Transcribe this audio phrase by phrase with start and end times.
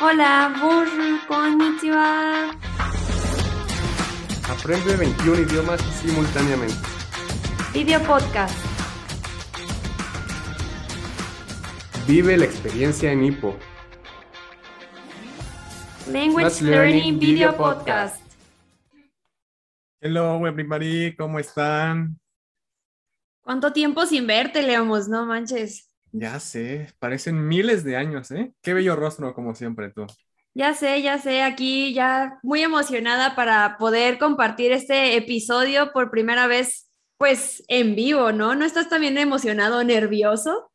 [0.00, 2.50] Hola, bonjour, konnichiwa.
[4.50, 6.74] Aprende 21 idiomas simultáneamente.
[7.72, 8.56] Video podcast.
[12.08, 13.56] Vive la experiencia en Hippo.
[16.10, 18.20] Language Let's Learning Learning Video Video Podcast.
[20.00, 22.18] Hello everybody, ¿cómo están?
[23.42, 25.06] ¿Cuánto tiempo sin verte, Leamos?
[25.06, 25.93] No manches.
[26.16, 28.52] Ya sé, parecen miles de años, ¿eh?
[28.62, 30.06] Qué bello rostro, como siempre tú.
[30.54, 36.46] Ya sé, ya sé, aquí ya muy emocionada para poder compartir este episodio por primera
[36.46, 38.54] vez, pues en vivo, ¿no?
[38.54, 40.70] ¿No estás también emocionado, nervioso?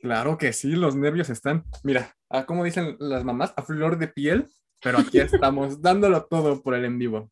[0.00, 4.08] Claro que sí, los nervios están, mira, a como dicen las mamás, a flor de
[4.08, 4.48] piel,
[4.82, 7.30] pero aquí estamos dándolo todo por el en vivo.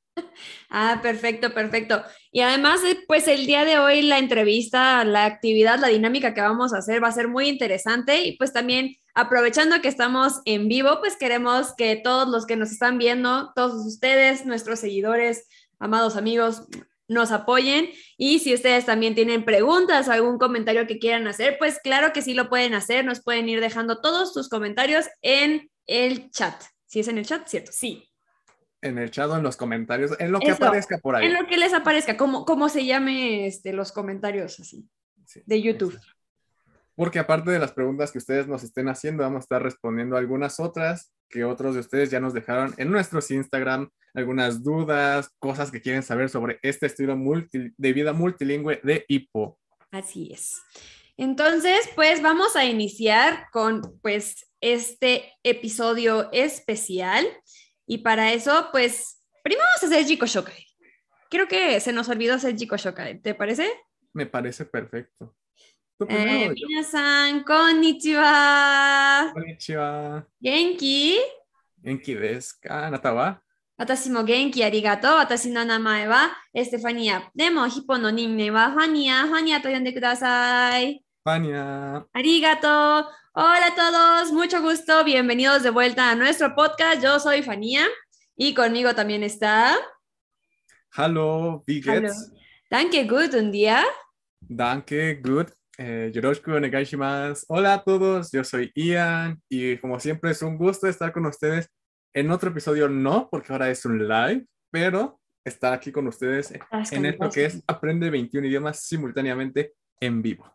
[0.68, 2.02] Ah, perfecto, perfecto.
[2.30, 6.40] Y además, eh, pues el día de hoy la entrevista, la actividad, la dinámica que
[6.40, 10.68] vamos a hacer va a ser muy interesante y pues también aprovechando que estamos en
[10.68, 16.16] vivo, pues queremos que todos los que nos están viendo, todos ustedes, nuestros seguidores, amados
[16.16, 16.68] amigos,
[17.08, 21.80] nos apoyen y si ustedes también tienen preguntas o algún comentario que quieran hacer, pues
[21.82, 26.30] claro que sí lo pueden hacer, nos pueden ir dejando todos sus comentarios en el
[26.30, 26.54] chat.
[26.90, 27.70] Si es en el chat, ¿cierto?
[27.72, 28.04] Sí.
[28.82, 31.26] En el chat o en los comentarios, en lo que Eso, aparezca por ahí.
[31.26, 34.88] En lo que les aparezca, como, como se llame este, los comentarios así
[35.24, 35.92] Sí, de YouTube.
[35.94, 36.16] exacto.
[36.96, 40.58] Porque aparte de las preguntas que ustedes nos estén haciendo, vamos a estar respondiendo algunas
[40.58, 45.80] otras que otros de ustedes ya nos dejaron en nuestros Instagram, algunas dudas, cosas que
[45.80, 49.60] quieren saber sobre este estilo multi- de vida multilingüe de Hippo.
[49.92, 50.60] Así es.
[51.16, 57.25] Entonces, pues vamos a iniciar con pues este episodio especial
[57.87, 60.65] y para eso, pues primero vamos a hacer Jiko Shokai.
[61.29, 63.69] Creo que se nos olvidó hacer Jiko Shokai, ¿te parece?
[64.13, 65.35] Me parece perfecto.
[65.97, 66.67] Tú Eh, primero, yo.
[66.67, 69.31] minasan, konnichiwa.
[69.33, 70.27] Konnichiwa.
[70.41, 71.19] Genki?
[71.83, 72.87] Enki desu ka?
[72.87, 73.41] Anata wa?
[73.77, 75.17] 私も元気ありがとう。
[75.17, 77.29] 私の名前はエステファニア。
[77.35, 79.27] でも、ヒポの任命はファニア。
[79.27, 81.03] ファニアと呼んでください。
[81.25, 82.05] Fania.
[82.13, 83.05] Arigato.
[83.32, 85.04] Hola a todos, mucho gusto.
[85.04, 87.00] Bienvenidos de vuelta a nuestro podcast.
[87.00, 87.86] Yo soy Fania
[88.36, 89.78] y conmigo también está
[90.96, 92.08] Hallo, wie Hallo.
[92.08, 92.32] geht's?
[92.68, 93.84] Danke Good un día.
[94.40, 95.46] Danke, good.
[95.78, 96.50] Eh, yoroshiku.
[97.46, 101.68] Hola a todos, yo soy Ian y como siempre es un gusto estar con ustedes
[102.12, 106.52] en otro episodio, no, porque ahora es un live, pero estar aquí con ustedes
[106.90, 110.52] en esto que es Aprende 21 idiomas simultáneamente en vivo.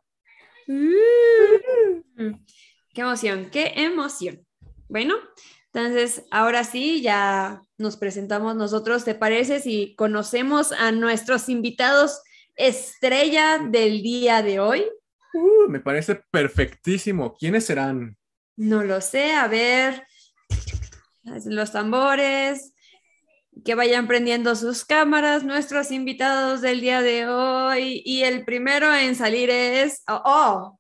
[0.68, 1.44] Mm,
[2.15, 4.45] Qué emoción, qué emoción.
[4.87, 5.15] Bueno,
[5.73, 9.03] entonces ahora sí, ya nos presentamos nosotros.
[9.03, 12.21] ¿Te parece si conocemos a nuestros invitados
[12.55, 14.85] estrella del día de hoy?
[15.33, 17.35] Uh, me parece perfectísimo.
[17.37, 18.15] ¿Quiénes serán?
[18.55, 20.07] No lo sé, a ver.
[21.45, 22.73] Los tambores.
[23.65, 28.01] Que vayan prendiendo sus cámaras, nuestros invitados del día de hoy.
[28.05, 30.03] Y el primero en salir es.
[30.07, 30.21] ¡Oh!
[30.23, 30.79] oh.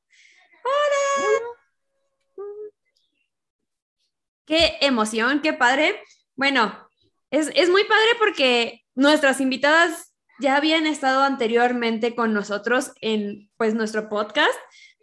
[4.45, 5.41] ¡Qué emoción!
[5.41, 5.99] ¡Qué padre!
[6.35, 6.87] Bueno,
[7.31, 13.73] es, es muy padre porque nuestras invitadas ya habían estado anteriormente con nosotros en pues
[13.73, 14.55] nuestro podcast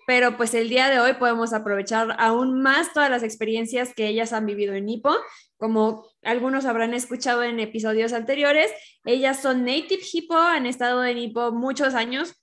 [0.07, 4.33] pero pues el día de hoy podemos aprovechar aún más todas las experiencias que ellas
[4.33, 5.15] han vivido en Nipo.
[5.57, 8.71] Como algunos habrán escuchado en episodios anteriores,
[9.05, 12.35] ellas son native Hippo, han estado en Nipo muchos años,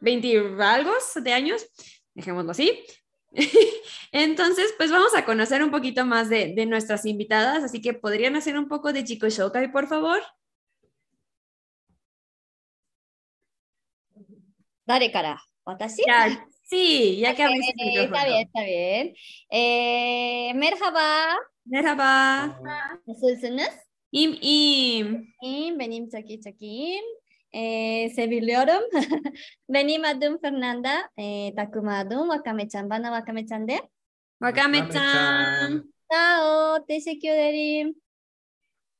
[0.00, 1.66] 20 y algo de años,
[2.14, 2.84] dejémoslo así.
[4.11, 8.35] Entonces, pues vamos a conocer un poquito más de, de nuestras invitadas, así que podrían
[8.35, 10.21] hacer un poco de Chico Shokai, por favor.
[14.87, 18.25] 誰から私 Ya, sí, ya que Ok, abriste el está micrófono.
[18.25, 19.13] bien, está bien.
[19.49, 21.35] Eh, merhaba,
[21.65, 22.59] Merhaba.
[23.07, 23.69] nasılsınız?
[24.11, 25.27] Im, im.
[25.41, 27.05] İyiyim, benim çok iyi, çok iyiyim.
[27.52, 28.82] Ee, seviliyorum.
[29.68, 32.90] benim adım Fernanda, ee, takım adım Wakame-chan.
[32.90, 33.80] Bana Wakame-chan de.
[34.40, 35.92] Wakame-chan.
[36.12, 37.94] Chao, ederim.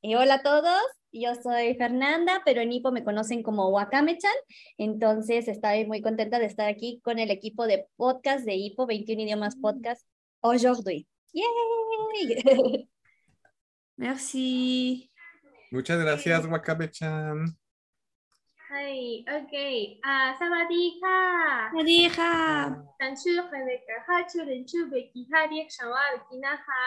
[0.03, 0.83] Y hola a todos,
[1.13, 4.33] yo soy Fernanda, pero en Ipo me conocen como Wakame-chan.
[4.79, 9.23] Entonces, estoy muy contenta de estar aquí con el equipo de podcast de Ipo, 21
[9.23, 10.07] idiomas podcast,
[10.41, 11.07] aujourd'hui.
[11.33, 12.45] ¡Yay!
[13.97, 15.11] Merci.
[15.71, 17.60] Muchas gracias, Wakabe-chan.
[18.70, 19.56] はい、OK
[20.06, 21.22] อ่าสวัสดีค่ะ
[21.74, 22.34] Sawadee ka.
[23.00, 26.86] ฉันชื่อเรเบคก้าค่ะชื่อเล่นชื่อเบกกี้ค่ะเรียกฉันว่าเบกกี้นะคะ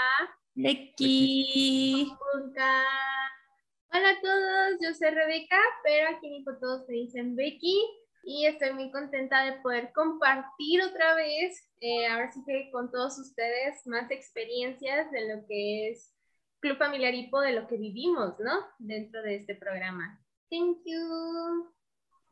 [0.64, 1.19] Becky.
[2.08, 2.78] ขอบคุณค่ะ
[3.90, 7.78] Hola a todos, yo soy Rebeca, pero aquí en Nico todos me dicen Becky.
[8.28, 13.19] y estoy muy contenta de poder compartir otra vez, eh, ahora sí que con todos
[13.19, 16.14] ustedes, más experiencias de lo que es
[16.60, 18.66] Club Familiar Hipo, de lo que vivimos, ¿no?
[18.78, 20.22] Dentro de este programa.
[20.50, 21.71] Thank you.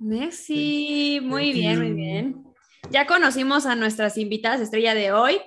[0.04, 2.44] Merci, muy bien, muy bien.
[2.90, 5.40] Ya conocimos a nuestras invitadas estrella de hoy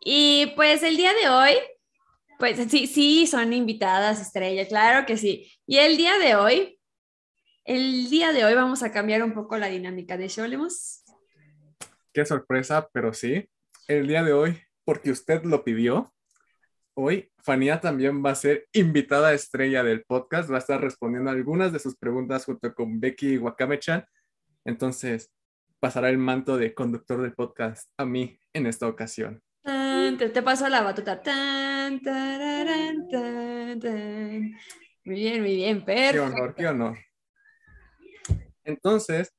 [0.00, 1.54] y pues el día de hoy,
[2.38, 5.50] pues sí, sí, son invitadas estrella, claro que sí.
[5.66, 6.78] Y el día de hoy,
[7.64, 11.02] el día de hoy vamos a cambiar un poco la dinámica de Sholemos.
[12.12, 13.50] Qué sorpresa, pero sí.
[13.88, 16.14] El día de hoy, porque usted lo pidió,
[16.94, 21.72] hoy Fania también va a ser invitada estrella del podcast, va a estar respondiendo algunas
[21.72, 24.04] de sus preguntas junto con Becky Wakame-chan.
[24.64, 25.30] Entonces,
[25.78, 29.40] pasará el manto de conductor del podcast a mí en esta ocasión.
[29.62, 31.22] Te, te paso la batuta.
[31.22, 34.40] Tan, tararán, tan, tan.
[35.04, 36.24] Muy bien, muy bien, Qué perfecto.
[36.24, 36.98] honor, qué honor.
[38.64, 39.32] Entonces,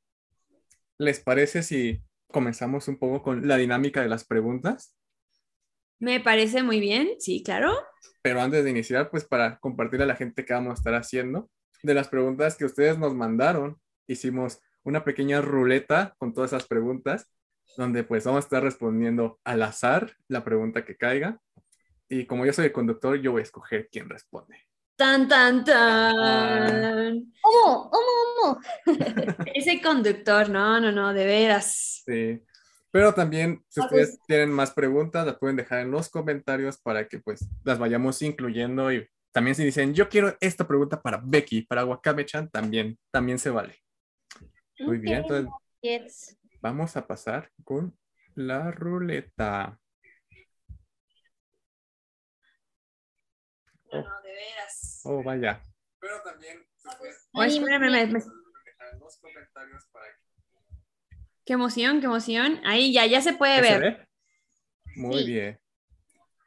[0.97, 2.01] ¿les parece si
[2.31, 4.95] comenzamos un poco con la dinámica de las preguntas?
[5.99, 7.73] Me parece muy bien, sí, claro.
[8.21, 11.49] Pero antes de iniciar, pues para compartir a la gente que vamos a estar haciendo,
[11.83, 17.27] de las preguntas que ustedes nos mandaron, hicimos una pequeña ruleta con todas esas preguntas,
[17.77, 21.39] donde pues vamos a estar respondiendo al azar la pregunta que caiga.
[22.09, 24.55] Y como yo soy el conductor, yo voy a escoger quién responde.
[24.95, 27.33] Tan, tan, tan.
[27.41, 27.91] ¿Cómo?
[27.91, 28.07] ¿Cómo?
[28.41, 28.59] ¿Cómo?
[29.53, 32.01] Ese conductor, no, no, no, de veras.
[32.05, 32.41] Sí.
[32.97, 36.79] Pero también, si Ah, ustedes pues- tienen más preguntas, las pueden dejar en los comentarios
[36.79, 38.91] para que pues las vayamos incluyendo.
[38.91, 43.51] Y también si dicen, yo quiero esta pregunta para Becky, para Wakame-chan, también, también se
[43.51, 43.75] vale.
[44.79, 46.37] Muy bien, Ok, entonces Yes.
[46.59, 47.95] vamos a pasar con
[48.33, 49.79] la ruleta.
[53.91, 55.01] No, no, de veras.
[55.03, 55.61] Oh, vaya.
[55.99, 60.26] Pero también, si ustedes espérame, me- me- en los comentarios para que
[61.47, 62.59] Qué emoción, qué emoción.
[62.65, 63.81] Ahí ya, ya se puede ¿Ya se ver.
[63.97, 64.07] ve?
[64.97, 65.25] Muy Sí.
[65.27, 65.59] bien.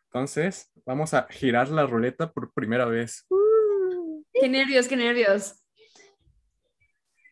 [0.04, 3.26] Entonces, vamos a girar la ruleta por primera vez.
[4.34, 5.54] Qué nervios, qué nervios.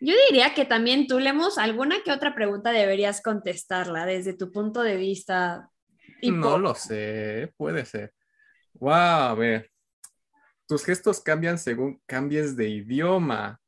[0.01, 4.81] Yo diría que también tú, Lemos, alguna que otra pregunta deberías contestarla desde tu punto
[4.83, 5.69] de vista.
[6.23, 8.15] No lo sé, puede ser.
[8.75, 9.71] Wow, a ver.
[10.67, 13.61] Tus gestos cambian según cambies de idioma.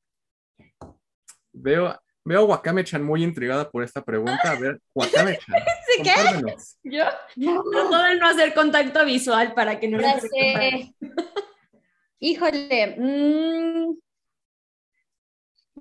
[1.52, 4.52] Veo, veo a Wakame-chan muy intrigada por esta pregunta.
[4.52, 5.56] A ver, Wakame-chan.
[5.86, 6.90] ¿Sí qué?
[7.36, 10.94] Yo trato de no hacer contacto visual para que no le sé.
[12.18, 12.96] Híjole.
[12.98, 13.98] mm,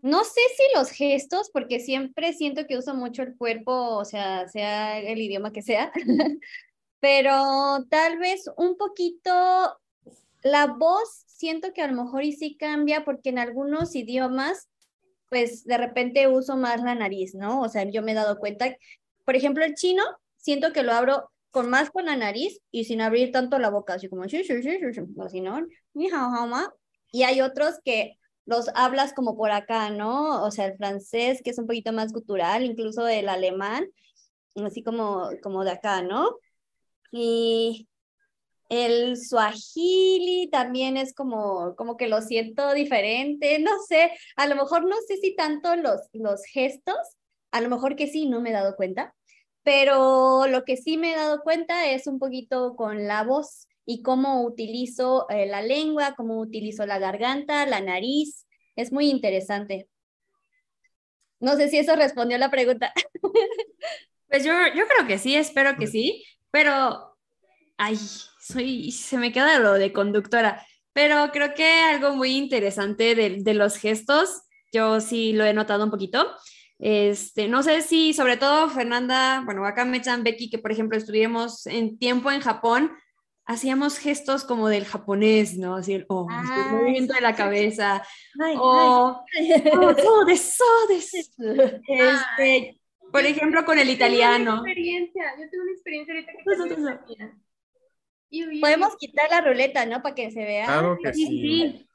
[0.02, 4.48] no sé si los gestos, porque siempre siento que uso mucho el cuerpo, o sea,
[4.48, 5.92] sea el idioma que sea,
[7.00, 9.78] pero tal vez un poquito
[10.42, 14.70] la voz, siento que a lo mejor y sí cambia, porque en algunos idiomas,
[15.30, 17.62] pues de repente uso más la nariz, ¿no?
[17.62, 18.76] O sea, yo me he dado cuenta,
[19.26, 20.04] por ejemplo, el chino,
[20.38, 23.94] siento que lo abro con más con la nariz y sin abrir tanto la boca,
[23.96, 25.66] así como, "Sí, sí, sí, sí, sí", así, ¿no?
[27.12, 30.44] Y hay otros que los hablas como por acá, ¿no?
[30.44, 33.88] O sea, el francés, que es un poquito más gutural, incluso el alemán,
[34.66, 36.38] así como, como de acá, ¿no?
[37.12, 37.89] Y
[38.70, 44.86] el swahili también es como, como que lo siento diferente, no sé, a lo mejor
[44.88, 46.96] no sé si tanto los, los gestos,
[47.52, 49.16] a lo mejor que sí, no me he dado cuenta,
[49.64, 54.04] pero lo que sí me he dado cuenta es un poquito con la voz y
[54.04, 58.46] cómo utilizo eh, la lengua, cómo utilizo la garganta, la nariz.
[58.76, 59.90] Es muy interesante.
[61.40, 62.94] No sé si eso respondió a la pregunta.
[64.28, 67.18] Pues yo, yo creo que sí, espero que sí, pero,
[67.78, 67.98] ay,
[68.52, 73.54] soy, se me queda lo de conductora, pero creo que algo muy interesante de, de
[73.54, 74.42] los gestos,
[74.72, 76.28] yo sí lo he notado un poquito.
[76.80, 80.98] Este, no sé si, sobre todo Fernanda, bueno, acá me echan Becky, que por ejemplo
[80.98, 82.92] estuvimos en tiempo en Japón,
[83.46, 85.76] hacíamos gestos como del japonés, ¿no?
[85.76, 88.02] Así el, oh, así el Ah, movimiento de la cabeza,
[88.40, 89.52] Ay, o, oh, ay.
[91.88, 92.80] Este,
[93.12, 94.62] por ejemplo, con el Yo tengo italiano.
[94.62, 97.34] Una experiencia, yo tengo una experiencia ahorita que
[98.60, 100.02] Podemos quitar la ruleta, ¿no?
[100.02, 100.66] Para que se vea.
[100.66, 101.90] Claro que Sí, sí.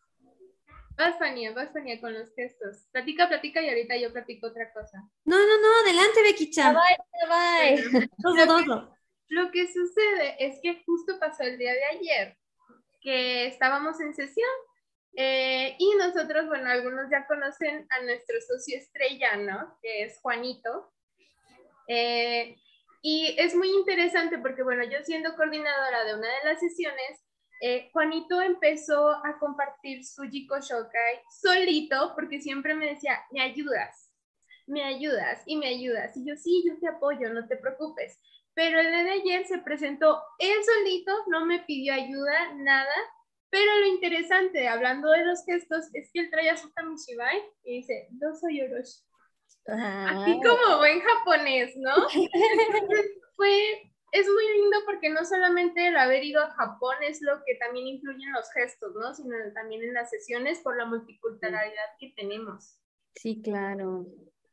[0.97, 2.87] Vas, Fania, vas, Fania, con los gestos.
[2.93, 5.03] Platica, platica y ahorita yo platico otra cosa.
[5.25, 6.75] No, no, no, adelante, Becky Chan.
[6.75, 8.09] Bye, bye.
[8.23, 8.97] Todo, todo.
[9.29, 12.37] Lo que sucede es que justo pasó el día de ayer,
[13.01, 14.49] que estábamos en sesión
[15.17, 19.79] eh, y nosotros, bueno, algunos ya conocen a nuestro socio estrella, ¿no?
[19.81, 20.93] Que es Juanito.
[21.87, 22.57] Eh,
[23.05, 27.25] y es muy interesante porque, bueno, yo siendo coordinadora de una de las sesiones,
[27.61, 34.05] eh, Juanito empezó a compartir su Jiko Shokai solito porque siempre me decía, ¿me ayudas?
[34.67, 36.17] me ayudas y me ayudas.
[36.17, 38.19] Y yo, sí, yo te apoyo, no te preocupes.
[38.55, 42.95] Pero el día de ayer se presentó él solito, no me pidió ayuda, nada.
[43.51, 47.77] Pero lo interesante, hablando de los gestos, es que él trae a su kamishibai y
[47.79, 49.01] dice, yo soy Orochi.
[49.67, 51.95] Así como buen japonés, ¿no?
[52.13, 53.07] Entonces,
[53.37, 57.57] fue es muy lindo porque no solamente el haber ido a Japón es lo que
[57.57, 59.13] también influye en los gestos, ¿no?
[59.13, 62.79] Sino también en las sesiones por la multiculturalidad que tenemos.
[63.17, 64.07] Sí, claro.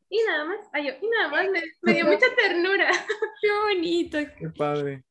[0.09, 1.45] Y nada más, ay, y nada más,
[1.83, 2.89] me, dio mucha ternura.
[3.41, 4.17] Qué bonito.
[4.39, 5.03] Qué padre.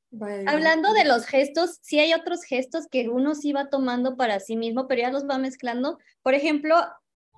[0.49, 4.57] Hablando de los gestos, sí hay otros gestos que uno sí va tomando para sí
[4.57, 5.99] mismo, pero ya los va mezclando.
[6.23, 6.75] Por ejemplo,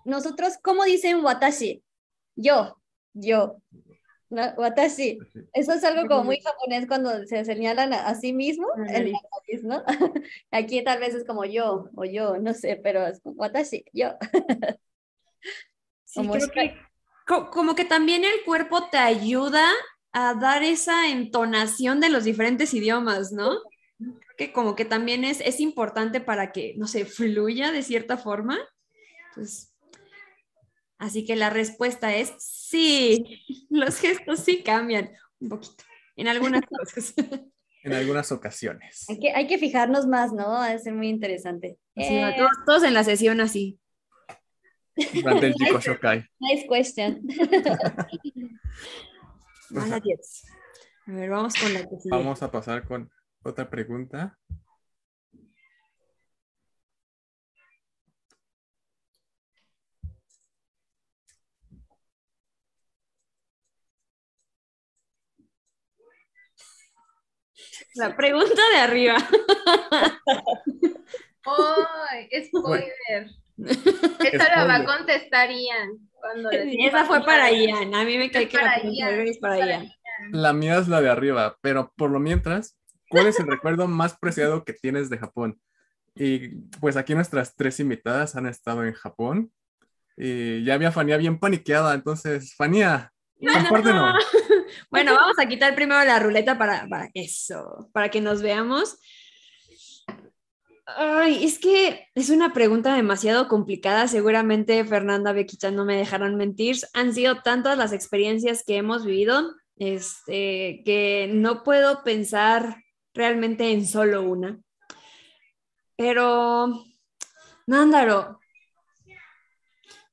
[0.06, 1.82] nosotros, ¿cómo dicen watashi?
[2.36, 2.76] Yo,
[3.12, 3.56] yo.
[4.32, 4.42] ¿no?
[4.56, 5.18] Watashi.
[5.52, 9.12] Eso es algo como muy japonés cuando se señalan a, sí mismo en
[9.62, 9.84] ¿no?
[10.50, 14.14] Aquí tal vez es como yo o yo, no sé, pero es watashi, yo.
[16.14, 16.74] como, que,
[17.26, 19.68] como que también el cuerpo te ayuda
[20.12, 23.58] a dar esa entonación de los diferentes idiomas, ¿no?
[24.36, 28.58] Que como que también es, es importante para que, no sé, fluya de cierta forma.
[29.34, 29.71] Pues
[31.02, 35.82] Así que la respuesta es sí, los gestos sí cambian un poquito,
[36.14, 37.14] en algunas cosas.
[37.82, 39.06] En algunas ocasiones.
[39.08, 40.44] Hay que, hay que fijarnos más, ¿no?
[40.46, 41.76] Va a ser muy interesante.
[41.96, 43.80] Eh, todos, en la sesión así.
[45.12, 46.24] Durante el Jiko Shokai.
[46.38, 47.20] Nice question.
[51.06, 53.10] A ver, vamos con la que Vamos a pasar con
[53.42, 54.38] otra pregunta.
[67.94, 69.16] La pregunta de arriba.
[71.44, 72.28] ¡Ay!
[72.44, 73.30] spoiler!
[74.32, 75.98] Esa la va a contestar Ian.
[76.12, 77.94] Cuando esa fue para Ian.
[77.94, 79.92] A mí me cae que la pregunta es para Ian.
[80.30, 84.16] La mía es la de arriba, pero por lo mientras, ¿cuál es el recuerdo más
[84.16, 85.60] preciado que tienes de Japón?
[86.14, 86.48] Y
[86.80, 89.50] pues aquí nuestras tres invitadas han estado en Japón
[90.16, 94.24] y ya había Fania bien paniqueada, entonces, Fania, compártenos.
[94.92, 98.98] Bueno, vamos a quitar primero la ruleta para, para eso, para que nos veamos.
[100.84, 104.06] Ay, es que es una pregunta demasiado complicada.
[104.06, 106.76] Seguramente Fernanda, Bequita no me dejarán mentir.
[106.92, 112.84] Han sido tantas las experiencias que hemos vivido este, que no puedo pensar
[113.14, 114.60] realmente en solo una.
[115.96, 116.84] Pero,
[117.66, 118.40] Nándaro.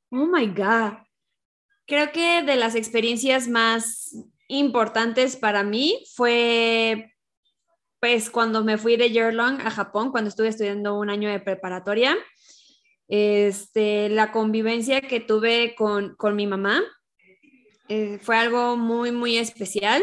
[0.10, 1.00] Oh my God.
[1.86, 4.16] Creo que de las experiencias más
[4.50, 7.14] importantes para mí fue
[8.00, 11.40] pues cuando me fui de year long a Japón, cuando estuve estudiando un año de
[11.40, 12.18] preparatoria,
[13.08, 16.82] este, la convivencia que tuve con, con mi mamá
[17.90, 20.02] eh, fue algo muy, muy especial.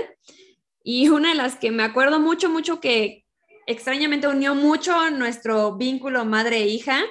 [0.82, 3.24] Y una de las que me acuerdo mucho, mucho que
[3.66, 7.02] extrañamente unió mucho nuestro vínculo madre-hija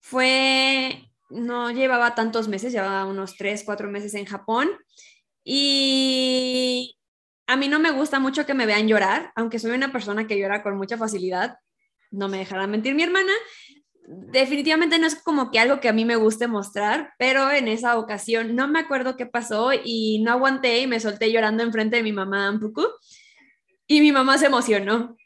[0.00, 4.70] fue, no llevaba tantos meses, llevaba unos tres, cuatro meses en Japón
[5.50, 6.98] y
[7.46, 10.38] a mí no me gusta mucho que me vean llorar, aunque soy una persona que
[10.38, 11.56] llora con mucha facilidad,
[12.10, 13.32] no me dejará mentir mi hermana.
[14.06, 17.98] Definitivamente no es como que algo que a mí me guste mostrar, pero en esa
[17.98, 22.02] ocasión no me acuerdo qué pasó y no aguanté y me solté llorando enfrente de
[22.02, 22.86] mi mamá poco
[23.86, 25.16] y mi mamá se emocionó.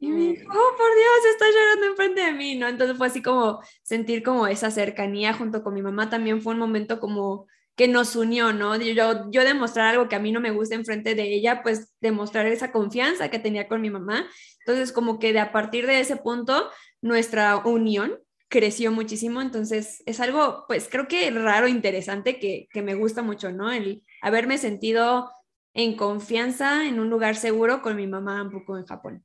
[0.00, 2.66] Y me dijo, oh, por Dios, está llorando enfrente de mí, ¿no?
[2.66, 6.08] Entonces fue así como sentir como esa cercanía junto con mi mamá.
[6.08, 8.76] También fue un momento como que nos unió, ¿no?
[8.76, 12.46] Yo, yo demostrar algo que a mí no me gusta enfrente de ella, pues demostrar
[12.46, 14.26] esa confianza que tenía con mi mamá.
[14.60, 16.70] Entonces, como que de a partir de ese punto,
[17.02, 18.18] nuestra unión
[18.48, 19.42] creció muchísimo.
[19.42, 23.70] Entonces, es algo, pues creo que raro, interesante, que, que me gusta mucho, ¿no?
[23.70, 25.30] El haberme sentido
[25.74, 29.22] en confianza en un lugar seguro con mi mamá un poco en Japón.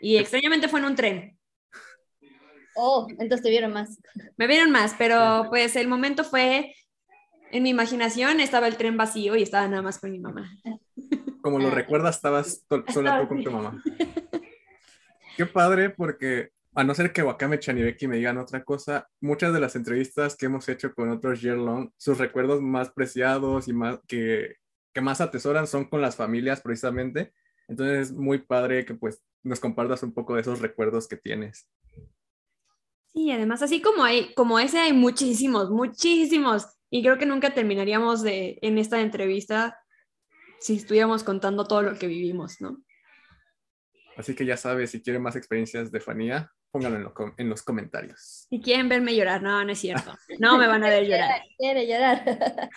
[0.00, 1.38] Y extrañamente fue en un tren.
[2.76, 4.00] Oh, entonces te vieron más.
[4.36, 6.74] Me vieron más, pero pues el momento fue
[7.54, 10.50] en mi imaginación estaba el tren vacío y estaba nada más con mi mamá.
[11.40, 13.80] Como lo recuerdas, estabas sola tú con tu mamá.
[15.36, 19.52] Qué padre, porque a no ser que Wakame-chan y Becky me digan otra cosa, muchas
[19.52, 23.72] de las entrevistas que hemos hecho con otros year long, sus recuerdos más preciados y
[23.72, 24.56] más que,
[24.92, 27.32] que más atesoran son con las familias precisamente.
[27.68, 31.68] Entonces es muy padre que pues nos compartas un poco de esos recuerdos que tienes.
[33.12, 36.73] Sí, además así como hay, como ese hay muchísimos, muchísimos.
[36.90, 39.78] Y creo que nunca terminaríamos de, en esta entrevista
[40.60, 42.82] si estuviéramos contando todo lo que vivimos, ¿no?
[44.16, 48.46] Así que ya sabes, si quieren más experiencias de Fanía, pónganlo en, los comentarios.
[48.48, 50.16] Si quieren verme llorar, no, no es cierto.
[50.38, 51.42] No me van a ver llorar.
[51.58, 52.70] Quiere llorar.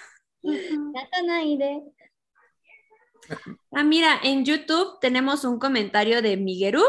[3.72, 6.84] Ah, mira, en YouTube tenemos un comentario de Miguelu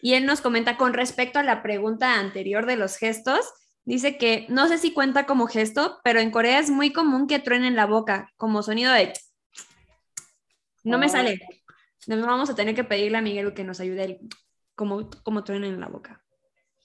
[0.00, 3.52] y él nos comenta con respecto a la pregunta anterior de los gestos.
[3.86, 7.38] Dice que no sé si cuenta como gesto, pero en Corea es muy común que
[7.38, 9.12] truenen la boca, como sonido de...
[10.84, 11.08] No me Oh.
[11.08, 11.40] sale.
[12.06, 14.18] Nos vamos a tener que pedirle a Miguel que nos ayude el-
[14.74, 16.22] como, como truenen en la boca.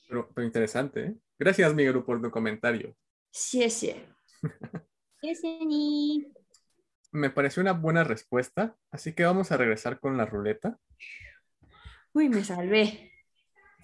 [0.07, 1.15] Pero, pero interesante, ¿eh?
[1.37, 2.95] Gracias, Miguel, por tu comentario.
[3.31, 3.95] Sí, sí.
[5.21, 6.31] Yeseni.
[7.11, 10.79] Me pareció una buena respuesta, así que vamos a regresar con la ruleta.
[12.13, 13.10] Uy, me salvé.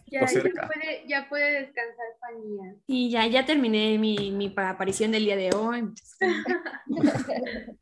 [0.09, 2.75] Ya, ya puede, ya puede descansar Fanía.
[2.87, 5.89] Y ya, ya terminé mi, mi pa- aparición del día de hoy.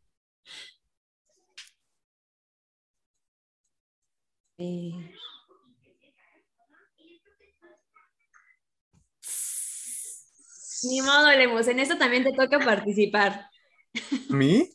[4.57, 4.93] Eh,
[10.83, 13.49] Ni modo, Lemus, en esto también te toca participar.
[14.29, 14.69] ¿mí?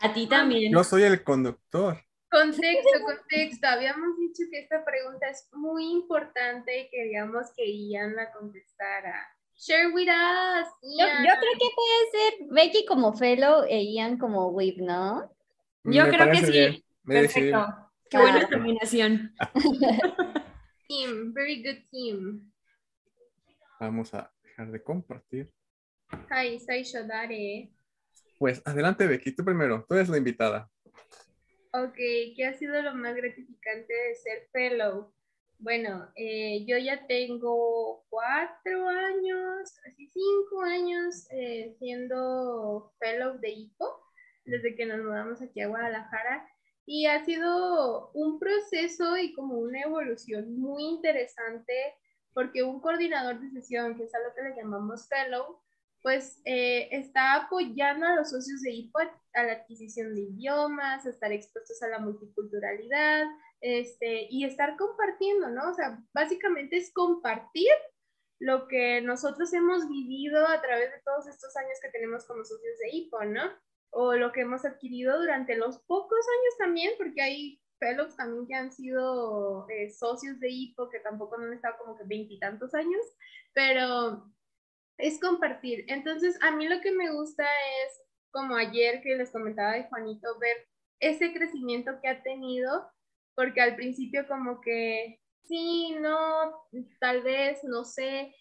[0.00, 0.72] A ti también.
[0.72, 2.03] Yo soy el conductor.
[2.34, 3.66] Contexto, contexto.
[3.68, 9.28] Habíamos dicho que esta pregunta es muy importante y queríamos que Ian la contestara.
[9.56, 10.68] Share with us.
[10.82, 11.24] Yo, Ian.
[11.24, 15.30] yo creo que puede ser Becky como fellow e Ian como whip, ¿no?
[15.84, 16.50] Yo Me creo que sí.
[16.52, 16.82] bien.
[17.06, 17.66] Perfecto.
[18.10, 18.48] Qué buena Ah.
[18.50, 19.34] combinación.
[20.88, 22.52] Team, very good team.
[23.80, 25.52] Vamos a dejar de compartir.
[26.30, 27.70] Hi, soy Shodare.
[28.38, 29.84] Pues adelante, Becky, tú primero.
[29.88, 30.68] Tú eres la invitada.
[31.76, 31.96] Ok,
[32.36, 35.12] ¿qué ha sido lo más gratificante de ser fellow?
[35.58, 44.00] Bueno, eh, yo ya tengo cuatro años, casi cinco años eh, siendo fellow de IPO,
[44.44, 46.48] desde que nos mudamos aquí a Guadalajara.
[46.86, 51.74] Y ha sido un proceso y como una evolución muy interesante,
[52.34, 55.58] porque un coordinador de sesión, que es a que le llamamos fellow,
[56.04, 58.98] pues eh, está apoyando a los socios de IPO
[59.32, 63.24] a la adquisición de idiomas, a estar expuestos a la multiculturalidad,
[63.62, 65.70] este, y estar compartiendo, ¿no?
[65.70, 67.70] O sea, básicamente es compartir
[68.38, 72.78] lo que nosotros hemos vivido a través de todos estos años que tenemos como socios
[72.80, 73.44] de IPO, ¿no?
[73.88, 78.54] O lo que hemos adquirido durante los pocos años también, porque hay fellows también que
[78.54, 83.00] han sido eh, socios de IPO, que tampoco han estado como que veintitantos años,
[83.54, 84.30] pero
[84.98, 85.84] es compartir.
[85.88, 90.38] Entonces, a mí lo que me gusta es, como ayer que les comentaba de Juanito,
[90.38, 90.68] ver
[91.00, 92.90] ese crecimiento que ha tenido,
[93.34, 96.52] porque al principio como que, sí, no,
[97.00, 98.34] tal vez, no sé,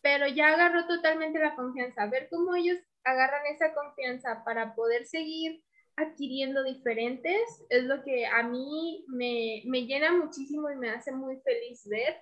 [0.00, 5.62] pero ya agarró totalmente la confianza, ver cómo ellos agarran esa confianza para poder seguir
[5.96, 7.40] adquiriendo diferentes,
[7.70, 12.16] es lo que a mí me, me llena muchísimo y me hace muy feliz ver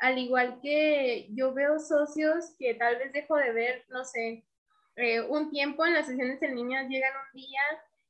[0.00, 4.46] al igual que yo veo socios que tal vez dejo de ver, no sé,
[4.96, 7.60] eh, un tiempo en las sesiones en línea llegan un día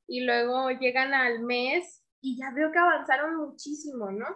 [0.07, 4.27] y luego llegan al mes y ya veo que avanzaron muchísimo, ¿no?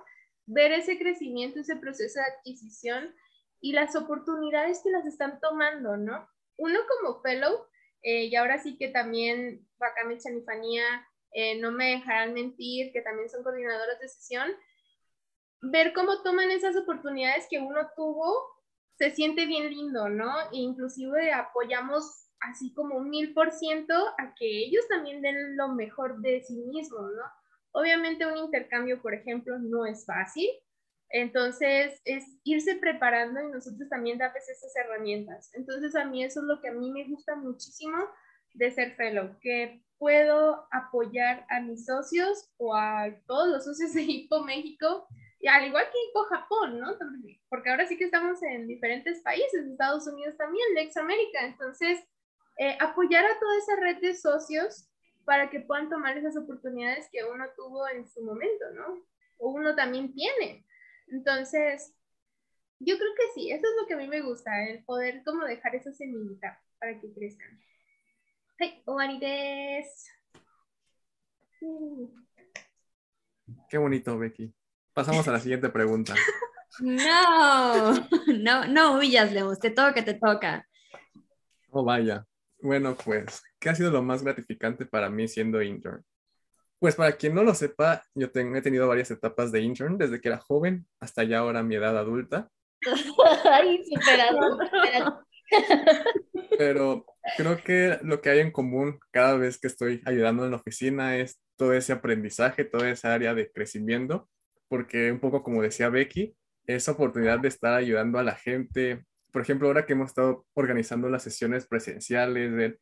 [0.47, 3.15] Ver ese crecimiento, ese proceso de adquisición
[3.61, 6.29] y las oportunidades que las están tomando, ¿no?
[6.57, 7.67] Uno como fellow,
[8.03, 10.85] eh, y ahora sí que también Bakame Chanifanía
[11.33, 14.51] eh, no me dejarán mentir, que también son coordinadoras de sesión,
[15.75, 18.33] ver cómo toman esas oportunidades que uno tuvo
[18.97, 20.33] se siente bien lindo, ¿no?
[20.53, 25.71] E inclusive apoyamos así como un mil por ciento a que ellos también den lo
[25.75, 27.25] mejor de sí mismos, ¿no?
[27.73, 30.49] Obviamente un intercambio, por ejemplo, no es fácil,
[31.09, 35.51] entonces es irse preparando y nosotros también darles esas herramientas.
[35.55, 37.97] Entonces a mí eso es lo que a mí me gusta muchísimo
[38.53, 44.03] de ser fellow, que puedo apoyar a mis socios o a todos los socios de
[44.03, 45.09] Hippo México
[45.45, 46.97] y al igual que Hippo Japón, ¿no?
[47.51, 52.03] Porque ahora sí que estamos en diferentes países, Estados Unidos también, Lex América, entonces
[52.57, 54.89] eh, apoyar a toda esa red de socios
[55.27, 59.05] para que puedan tomar esas oportunidades que uno tuvo en su momento, ¿no?
[59.37, 60.65] O uno también tiene.
[61.09, 61.95] Entonces,
[62.79, 65.45] yo creo que sí, eso es lo que a mí me gusta, el poder como
[65.45, 67.61] dejar esa semillita para que crezcan.
[68.57, 68.83] ¡Hey!
[71.61, 72.09] Uh.
[73.69, 74.55] Qué bonito, Becky.
[74.95, 76.15] Pasamos a la siguiente pregunta.
[76.81, 77.95] No,
[78.27, 80.67] no, no huyas, Lemus, te toca, te toca.
[81.71, 82.27] Oh, vaya.
[82.61, 86.05] Bueno, pues, ¿qué ha sido lo más gratificante para mí siendo intern?
[86.81, 90.21] Pues para quien no lo sepa, yo tengo, he tenido varias etapas de intern, desde
[90.21, 92.51] que era joven hasta ya ahora mi edad adulta,
[93.51, 94.59] Ay, superado.
[94.59, 95.27] superado.
[96.59, 100.57] pero creo que lo que hay en común cada vez que estoy ayudando en la
[100.57, 104.29] oficina es todo ese aprendizaje, toda esa área de crecimiento,
[104.69, 106.35] porque un poco como decía Becky,
[106.67, 111.09] esa oportunidad de estar ayudando a la gente, por ejemplo, ahora que hemos estado organizando
[111.09, 112.79] las sesiones presenciales, ver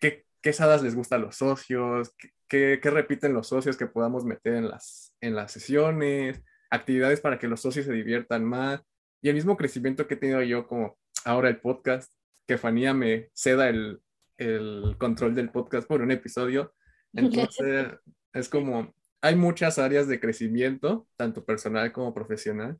[0.00, 2.14] qué qué sadas les gustan los socios,
[2.48, 7.38] qué, qué, repiten los socios que podamos meter en las, en las sesiones, actividades para
[7.38, 8.82] que los socios se diviertan más.
[9.22, 12.12] Y el mismo crecimiento que he tenido yo como ahora el podcast,
[12.46, 14.00] que Fanía me ceda el,
[14.36, 16.74] el control del podcast por un episodio.
[17.14, 17.86] Entonces,
[18.32, 22.78] es como, hay muchas áreas de crecimiento, tanto personal como profesional.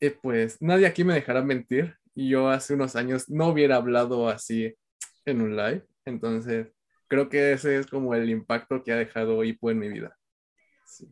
[0.00, 1.96] Y pues nadie aquí me dejará mentir.
[2.14, 4.74] Y yo hace unos años no hubiera hablado así
[5.26, 5.86] en un live.
[6.06, 6.68] Entonces,
[7.08, 10.18] creo que ese es como el impacto que ha dejado Hipo en mi vida.
[10.86, 11.06] Sí.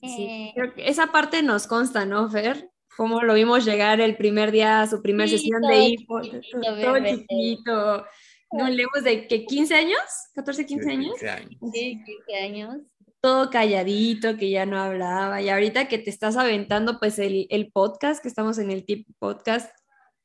[0.00, 0.24] sí.
[0.24, 2.68] Eh, creo que esa parte nos consta, ¿no, Fer?
[2.96, 6.98] Cómo lo vimos llegar el primer día a su primer sí, sesión de Hipo, todo
[7.04, 8.04] chiquito.
[8.52, 10.00] No, leemos de que 15 años,
[10.34, 11.12] 14, 15 años.
[11.12, 11.60] 15 años.
[11.72, 12.80] Sí, 15 años.
[13.20, 15.42] Todo calladito, que ya no hablaba.
[15.42, 19.06] Y ahorita que te estás aventando, pues el, el podcast, que estamos en el tip
[19.18, 19.70] podcast,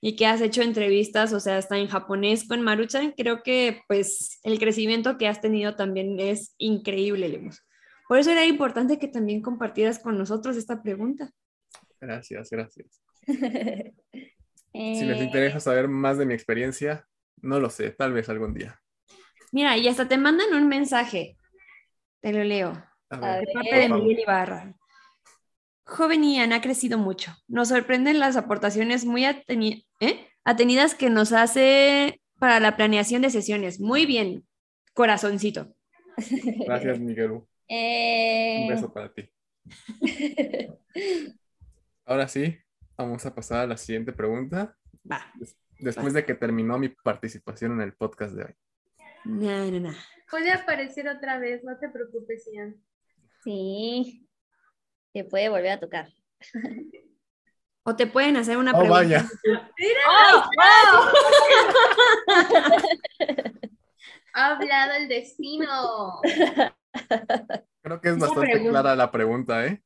[0.01, 4.39] y que has hecho entrevistas, o sea, hasta en japonés con Maruchan, creo que pues
[4.43, 7.63] el crecimiento que has tenido también es increíble, Lemus.
[8.07, 11.31] Por eso era importante que también compartieras con nosotros esta pregunta.
[11.99, 13.01] Gracias, gracias.
[14.75, 17.07] Si les interesa saber más de mi experiencia,
[17.41, 18.77] no lo sé, tal vez algún día.
[19.53, 21.37] Mira, y hasta te mandan un mensaje.
[22.25, 22.71] Te lo leo.
[23.11, 24.73] A ver, De parte de Miguel Ibarra.
[25.85, 27.31] Joven Ian ha crecido mucho.
[27.47, 30.27] Nos sorprenden las aportaciones muy ateni ¿eh?
[30.43, 33.79] atenidas que nos hace para la planeación de sesiones.
[33.79, 34.43] Muy bien,
[34.95, 35.75] corazoncito.
[36.65, 37.41] Gracias, Miguel.
[37.67, 39.29] Eh, Un beso para ti.
[42.05, 42.57] Ahora sí,
[42.97, 44.75] vamos a pasar a la siguiente pregunta.
[45.11, 45.31] Va.
[45.77, 48.53] Después de que terminó mi participación en el podcast de hoy.
[49.25, 49.95] No, no, no.
[50.29, 52.75] Puede aparecer otra vez, no te preocupes, Ian.
[53.43, 54.27] Sí,
[55.13, 56.09] te puede volver a tocar.
[57.83, 58.95] O te pueden hacer una Oh, pregunta.
[58.99, 59.25] vaya.
[64.33, 66.19] Ha hablado el destino.
[67.81, 68.71] Creo que es Esa bastante pregunta.
[68.71, 69.81] clara la pregunta, ¿eh?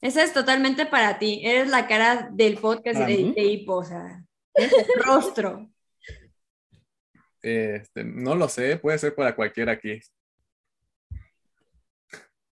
[0.00, 1.40] Esa es totalmente para ti.
[1.44, 4.22] Eres la cara del podcast ¿Para de, de Hipo, o sea,
[4.54, 5.70] es el rostro.
[7.46, 10.00] Este, no lo sé, puede ser para cualquiera aquí.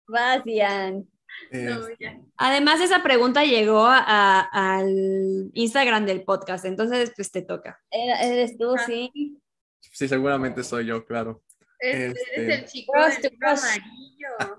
[0.06, 1.08] Vas, Ian.
[1.50, 2.20] No, Este.
[2.36, 7.82] Además, esa pregunta llegó a- al Instagram del podcast, entonces pues te toca.
[7.90, 8.84] Eres tú, Ah.
[8.86, 9.40] sí.
[9.80, 11.42] sí, seguramente soy yo, claro.
[11.80, 13.60] Es, Este- Eres el chico Crush del to libro crush.
[13.64, 14.58] amarillo.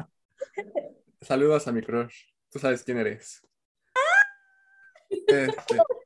[1.21, 2.25] Saludos a mi crush.
[2.51, 3.43] Tú sabes quién eres.
[5.11, 5.47] Este,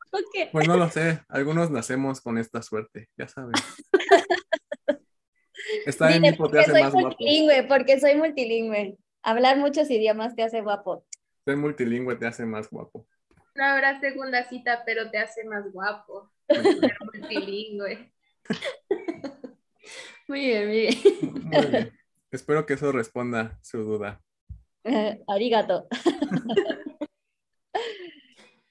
[0.52, 1.20] Pues no lo sé.
[1.28, 3.60] Algunos nacemos con esta suerte, ya sabes.
[5.86, 7.08] Estar en Dile, hipo te porque soy más guapo.
[7.08, 8.98] multilingüe, porque soy multilingüe.
[9.22, 11.04] Hablar muchos idiomas te hace guapo.
[11.44, 13.06] Ser multilingüe te hace más guapo.
[13.54, 16.30] No habrá segunda cita, pero te hace más guapo.
[16.48, 16.62] Ser
[17.00, 18.12] multilingüe.
[20.28, 20.94] Muy bien, muy bien.
[21.44, 21.92] Muy bien.
[22.32, 24.20] Espero que eso responda su duda.
[25.28, 25.86] Arigato.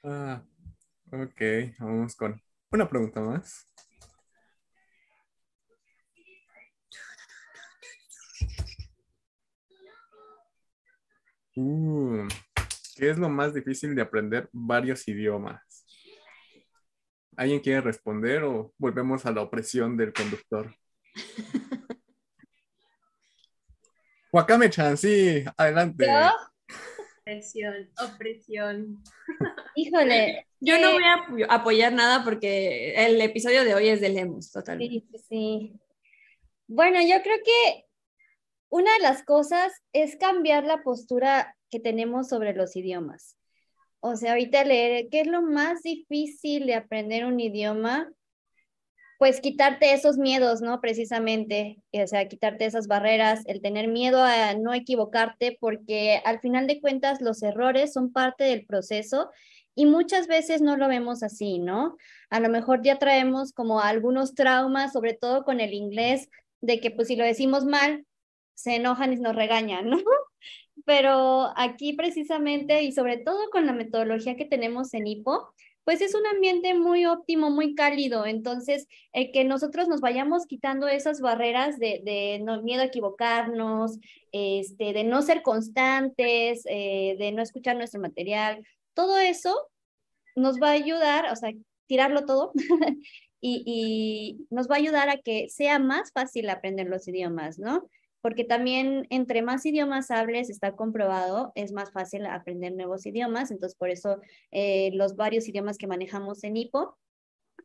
[0.04, 0.44] Ah,
[1.24, 1.42] ok,
[1.80, 3.68] vamos con una pregunta más.
[11.56, 12.28] Uh,
[12.96, 15.86] ¿Qué es lo más difícil de aprender varios idiomas?
[17.38, 20.74] ¿Alguien quiere responder o volvemos a la opresión del conductor?
[24.32, 26.06] Wakame-chan, sí, adelante.
[26.06, 26.55] ¿Yo?
[27.28, 29.04] Opresión, opresión.
[29.74, 30.46] Híjole.
[30.60, 34.52] Yo no voy a apo- apoyar nada porque el episodio de hoy es de Lemus,
[34.52, 35.04] totalmente.
[35.12, 35.74] Sí, sí.
[36.68, 37.86] Bueno, yo creo que
[38.70, 43.38] una de las cosas es cambiar la postura que tenemos sobre los idiomas.
[44.02, 48.12] O sea, ahorita leer, ¿qué es lo más difícil de aprender un idioma?
[49.18, 50.82] Pues quitarte esos miedos, ¿no?
[50.82, 56.68] Precisamente, o sea, quitarte esas barreras, el tener miedo a no equivocarte, porque al final
[56.68, 59.30] de cuentas los errores son parte del proceso
[59.74, 61.98] y muchas veces no lo vemos así, ¿no?
[62.30, 66.30] A lo mejor ya traemos como algunos traumas, sobre todo con el inglés,
[66.62, 68.06] de que pues si lo decimos mal,
[68.54, 69.98] se enojan y nos regañan, ¿no?
[70.86, 75.54] Pero aquí precisamente y sobre todo con la metodología que tenemos en HIPO,
[75.86, 78.26] pues es un ambiente muy óptimo, muy cálido.
[78.26, 84.00] Entonces, el que nosotros nos vayamos quitando esas barreras de, de no, miedo a equivocarnos,
[84.32, 89.56] este, de no ser constantes, eh, de no escuchar nuestro material, todo eso
[90.36, 91.52] nos va a ayudar, o sea,
[91.88, 92.52] tirarlo todo
[93.40, 97.88] y, y nos va a ayudar a que sea más fácil aprender los idiomas, ¿no?
[98.26, 103.78] Porque también entre más idiomas hables, está comprobado, es más fácil aprender nuevos idiomas, entonces
[103.78, 106.98] por eso eh, los varios idiomas que manejamos en HIPO,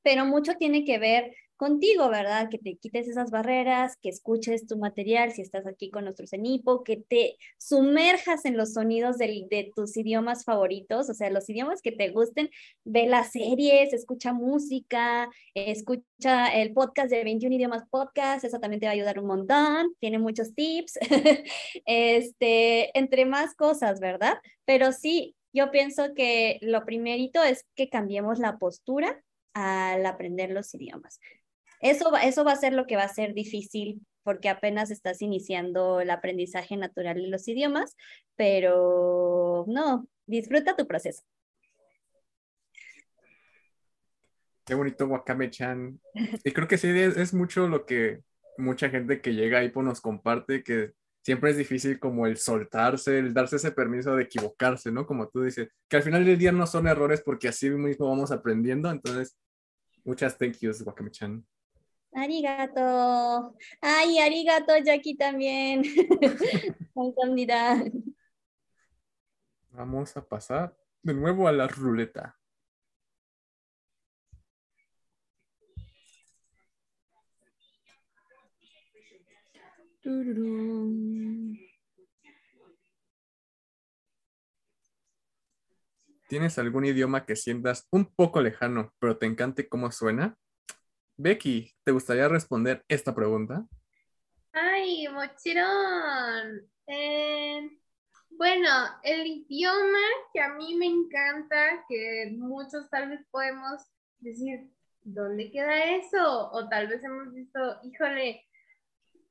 [0.03, 2.49] pero mucho tiene que ver contigo, ¿verdad?
[2.49, 6.85] Que te quites esas barreras, que escuches tu material si estás aquí con nuestros CENIPO,
[6.85, 11.92] que te sumerjas en los sonidos de tus idiomas favoritos, o sea, los idiomas que
[11.92, 12.49] te gusten,
[12.85, 18.87] ve las series, escucha música, escucha el podcast de 21 idiomas podcast, eso también te
[18.87, 20.99] va a ayudar un montón, tiene muchos tips,
[21.85, 24.38] este, entre más cosas, ¿verdad?
[24.64, 30.73] Pero sí, yo pienso que lo primerito es que cambiemos la postura al aprender los
[30.75, 31.20] idiomas.
[31.81, 36.01] Eso, eso va a ser lo que va a ser difícil porque apenas estás iniciando
[36.01, 37.97] el aprendizaje natural de los idiomas,
[38.37, 41.23] pero no, disfruta tu proceso.
[44.64, 46.01] Qué bonito Wakame-chan.
[46.45, 48.21] Y creo que sí, es, mucho lo que
[48.57, 53.19] mucha gente que llega ahí pues nos comparte, que siempre es difícil como el soltarse,
[53.19, 55.07] el darse ese permiso de equivocarse, ¿no?
[55.07, 58.31] Como tú dices, que al final del día no son errores porque así mismo vamos
[58.31, 58.90] aprendiendo.
[58.90, 59.37] Entonces,
[60.05, 61.45] muchas thank yous, Wakame-chan.
[62.12, 63.55] Arigato.
[63.81, 65.83] Ay, arigato, Jackie también.
[69.70, 72.37] Vamos a pasar de nuevo a la ruleta.
[86.29, 90.37] ¿Tienes algún idioma que sientas un poco lejano, pero te encante cómo suena?
[91.23, 93.67] Becky, ¿te gustaría responder esta pregunta?
[94.53, 96.67] Ay, mochirón.
[96.87, 97.79] Eh,
[98.31, 98.71] bueno,
[99.03, 99.99] el idioma
[100.33, 103.83] que a mí me encanta, que muchos tal vez podemos
[104.19, 104.71] decir,
[105.03, 106.51] ¿dónde queda eso?
[106.53, 108.47] O tal vez hemos visto, híjole,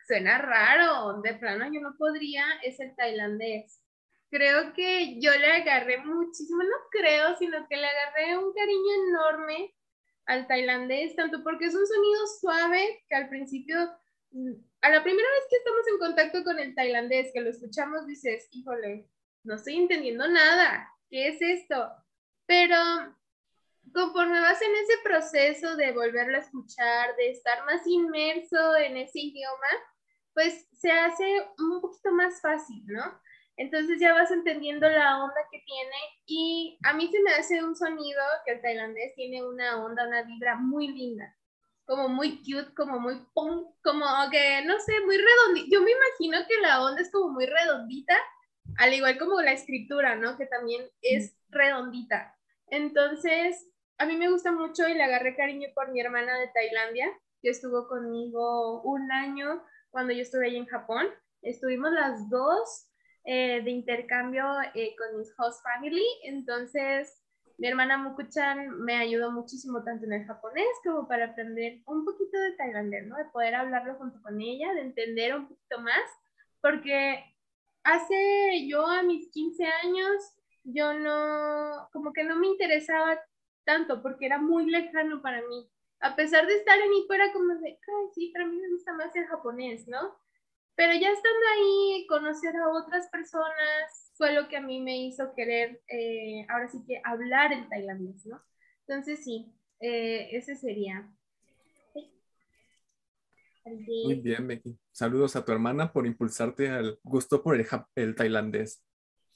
[0.06, 3.82] suena raro, de plano yo no podría, es el tailandés.
[4.30, 9.74] Creo que yo le agarré muchísimo, no creo, sino que le agarré un cariño enorme
[10.30, 13.78] al tailandés, tanto porque es un sonido suave que al principio,
[14.30, 18.06] mm, a la primera vez que estamos en contacto con el tailandés, que lo escuchamos,
[18.06, 19.10] dices, híjole,
[19.44, 21.92] no estoy entendiendo nada, ¿qué es esto?
[22.46, 22.78] Pero
[23.92, 29.20] conforme vas en ese proceso de volverlo a escuchar, de estar más inmerso en ese
[29.22, 29.68] idioma,
[30.36, 31.26] pues se hace
[31.58, 33.20] un poquito más fácil, ¿no?
[33.60, 37.76] Entonces ya vas entendiendo la onda que tiene y a mí se me hace un
[37.76, 41.36] sonido que el tailandés tiene una onda, una vibra muy linda,
[41.84, 45.68] como muy cute, como muy pum, como que no sé, muy redondita.
[45.72, 48.18] Yo me imagino que la onda es como muy redondita,
[48.78, 50.38] al igual como la escritura, ¿no?
[50.38, 52.34] Que también es redondita.
[52.68, 57.12] Entonces, a mí me gusta mucho y le agarré cariño por mi hermana de Tailandia,
[57.42, 61.08] que estuvo conmigo un año cuando yo estuve ahí en Japón.
[61.42, 62.89] Estuvimos las dos
[63.32, 66.04] eh, de intercambio eh, con mis host family.
[66.24, 67.22] Entonces,
[67.60, 72.40] mi hermana Mukuchan me ayudó muchísimo tanto en el japonés como para aprender un poquito
[72.40, 73.18] de tailandés, ¿no?
[73.18, 76.02] De poder hablarlo junto con ella, de entender un poquito más,
[76.60, 77.24] porque
[77.84, 83.20] hace yo a mis 15 años, yo no, como que no me interesaba
[83.64, 85.70] tanto porque era muy lejano para mí.
[86.00, 88.92] A pesar de estar en Ipo, era como de, ay, sí, para mí me gusta
[88.94, 90.18] más el japonés, ¿no?
[90.80, 95.34] Pero ya estando ahí, conocer a otras personas fue lo que a mí me hizo
[95.36, 98.42] querer, eh, ahora sí que hablar el tailandés, ¿no?
[98.88, 101.06] Entonces sí, eh, ese sería.
[103.66, 104.80] Muy bien, Becky.
[104.94, 108.82] Saludos a tu hermana por impulsarte al gusto por el, el tailandés.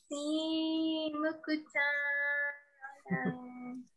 [0.08, 1.84] Sí, me escuchan.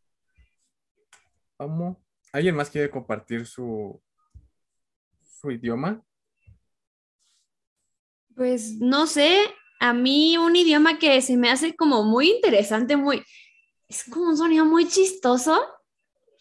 [1.57, 1.95] Vamos.
[2.33, 4.03] ¿Alguien más quiere compartir su,
[5.23, 6.03] su idioma?
[8.37, 9.35] Pues no sé,
[9.79, 13.23] a mí un idioma que se me hace como muy interesante, muy,
[13.87, 15.59] es como un sonido muy chistoso.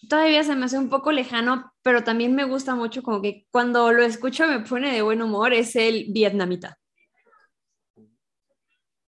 [0.06, 3.92] Todavía se me hace un poco lejano, pero también me gusta mucho como que cuando
[3.92, 6.76] lo escucho me pone de buen humor, es el vietnamita.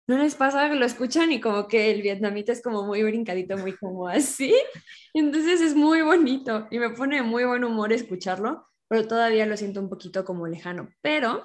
[0.07, 3.57] ¿No les pasa que lo escuchan y como que el vietnamita es como muy brincadito,
[3.57, 4.53] muy como así?
[5.13, 9.57] Entonces es muy bonito y me pone de muy buen humor escucharlo, pero todavía lo
[9.57, 10.89] siento un poquito como lejano.
[11.01, 11.43] Pero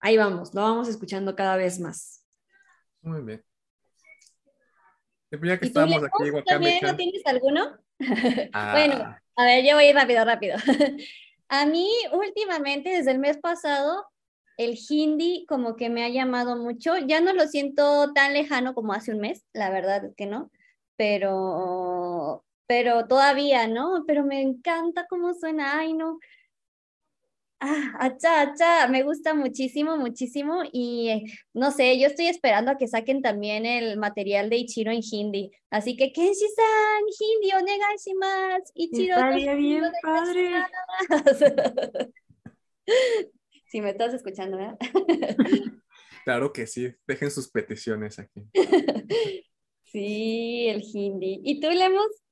[0.00, 2.26] ahí vamos, lo vamos escuchando cada vez más.
[3.02, 3.44] Muy bien.
[5.30, 7.78] Ya que estamos aquí, ¿También no tienes alguno?
[8.54, 8.72] Ah.
[8.72, 10.56] bueno, a ver, yo voy a ir rápido, rápido.
[11.48, 14.06] a mí últimamente, desde el mes pasado,
[14.56, 16.96] el hindi como que me ha llamado mucho.
[16.96, 20.50] Ya no lo siento tan lejano como hace un mes, la verdad es que no,
[20.96, 24.04] pero, pero todavía, ¿no?
[24.06, 26.18] Pero me encanta cómo suena, ay, no.
[27.62, 32.78] Ah, acha, acha, me gusta muchísimo, muchísimo y eh, no sé, yo estoy esperando a
[32.78, 38.72] que saquen también el material de Ichiro en hindi, así que Kenshi-san, hindi onegaishimasu.
[38.74, 40.52] Ichiro Estaría bien padre.
[43.66, 44.78] Si me estás escuchando, ¿verdad?
[46.24, 48.42] Claro que sí, dejen sus peticiones aquí.
[49.92, 51.40] Sí, el hindi.
[51.42, 52.22] ¿Y tú, Lemus?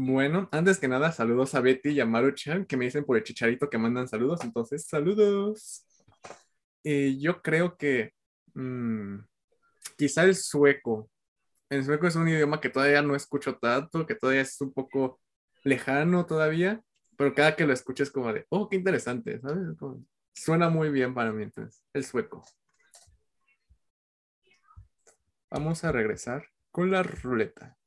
[0.00, 3.24] Bueno, antes que nada, saludos a Betty y a Maruchan, que me dicen por el
[3.24, 5.84] chicharito que mandan saludos, entonces, saludos.
[6.82, 8.12] Y yo creo que
[8.54, 9.18] mm,
[9.98, 11.10] quizá el sueco.
[11.70, 15.20] El sueco es un idioma que todavía no escucho tanto, que todavía es un poco
[15.64, 16.82] lejano todavía,
[17.18, 19.76] pero cada que lo escucho es como de, oh, qué interesante, ¿sabes?
[19.78, 22.44] Como- suena muy bien para mí, entonces, el sueco.
[25.50, 27.77] Vamos a regresar con la ruleta.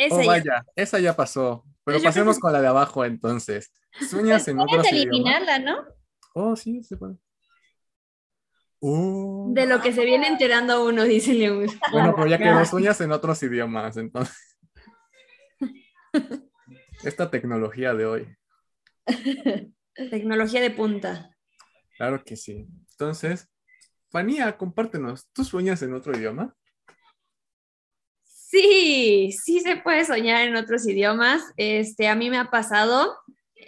[0.00, 0.26] Ese Oh, ya.
[0.26, 1.64] vaya, esa ya pasó.
[1.84, 3.70] Pero Yo creo pasemos que- con la de abajo entonces.
[4.08, 4.92] ¿Sueñas en otros idiomas?
[4.92, 5.84] eliminarla, ¿no?
[6.34, 7.16] Oh, sí, se puede.
[8.80, 9.50] Oh.
[9.52, 11.78] De lo que se viene enterando uno, dice Lewis.
[11.92, 14.56] Bueno, pero ya quedó, sueñas en otros idiomas, entonces.
[17.02, 18.36] Esta tecnología de hoy.
[20.10, 21.36] Tecnología de punta.
[21.96, 22.66] Claro que sí.
[22.92, 23.48] Entonces,
[24.10, 25.28] Fanía, compártenos.
[25.32, 26.56] ¿Tú sueñas en otro idioma?
[28.50, 31.40] Sí, sí se puede soñar en otros idiomas.
[31.56, 33.16] Este, a mí me ha pasado,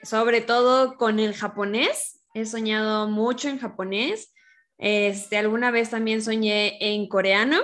[0.02, 2.20] sobre todo con el japonés.
[2.34, 4.32] He soñado mucho en japonés.
[4.78, 7.58] Este, alguna vez también soñé en coreano.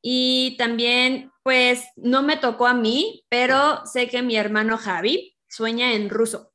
[0.00, 5.92] Y también, pues, no me tocó a mí, pero sé que mi hermano Javi sueña
[5.92, 6.50] en ruso,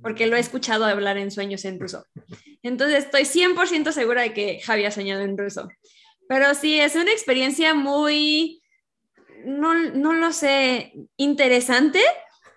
[0.00, 2.06] porque lo he escuchado hablar en sueños en ruso.
[2.62, 5.68] Entonces, estoy 100% segura de que Javi ha soñado en ruso.
[6.28, 8.59] Pero sí, es una experiencia muy,
[9.44, 12.00] no, no lo sé, interesante.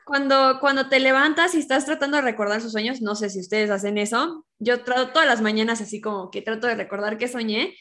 [0.05, 3.69] Cuando, cuando te levantas y estás tratando de recordar sus sueños, no sé si ustedes
[3.69, 4.45] hacen eso.
[4.59, 7.73] Yo trato todas las mañanas así como que trato de recordar qué soñé,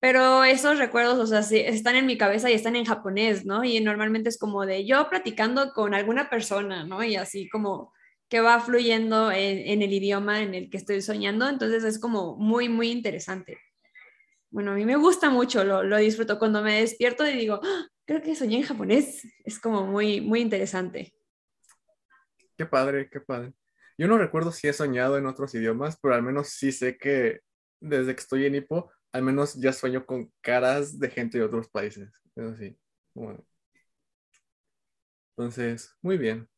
[0.00, 3.64] pero esos recuerdos, o sea, sí, están en mi cabeza y están en japonés, ¿no?
[3.64, 7.02] Y normalmente es como de yo platicando con alguna persona, ¿no?
[7.02, 7.92] Y así como
[8.28, 12.68] que va fluyendo en, el idioma en el que estoy soñando, entonces es como muy,
[12.68, 13.58] muy interesante.
[14.50, 17.86] Bueno, a mí me gusta mucho, lo, lo disfruto cuando me despierto y digo, "Ah,
[18.06, 21.14] creo que soñé en japonés, es como muy, muy interesante.
[22.56, 23.52] Qué padre, qué padre.
[23.96, 27.40] Yo no recuerdo si he soñado en otros idiomas, pero al menos sí sé que
[27.80, 31.68] desde que estoy en Ipo, al menos ya sueño con caras de gente de otros
[31.68, 32.10] países.
[32.34, 32.76] Eso sí.
[33.14, 33.44] Bueno.
[35.36, 36.48] Entonces, muy bien.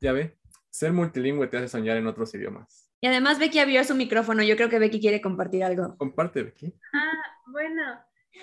[0.00, 0.36] Ya ve,
[0.70, 2.90] ser multilingüe te hace soñar en otros idiomas.
[3.00, 5.96] Y además Becky abrió su micrófono, yo creo que Becky quiere compartir algo.
[5.98, 6.74] Comparte, Becky.
[6.92, 7.82] Ah, bueno,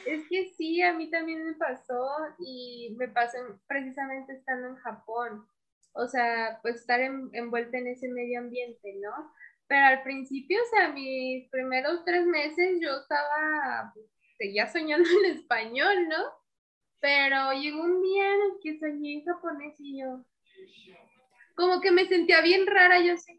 [0.06, 2.08] es que sí, a mí también me pasó
[2.39, 5.45] y me pasó en- precisamente estando en Japón.
[5.93, 9.32] O sea, pues estar en- envuelta en ese medio ambiente, ¿no?
[9.67, 14.06] Pero al principio, o sea, mis primeros tres meses yo estaba, pues,
[14.38, 16.23] seguía soñando en español, ¿no?
[16.99, 20.23] Pero llegó un día en el que soñé en japonés y yo,
[21.56, 23.38] como que me sentía bien rara, yo sé,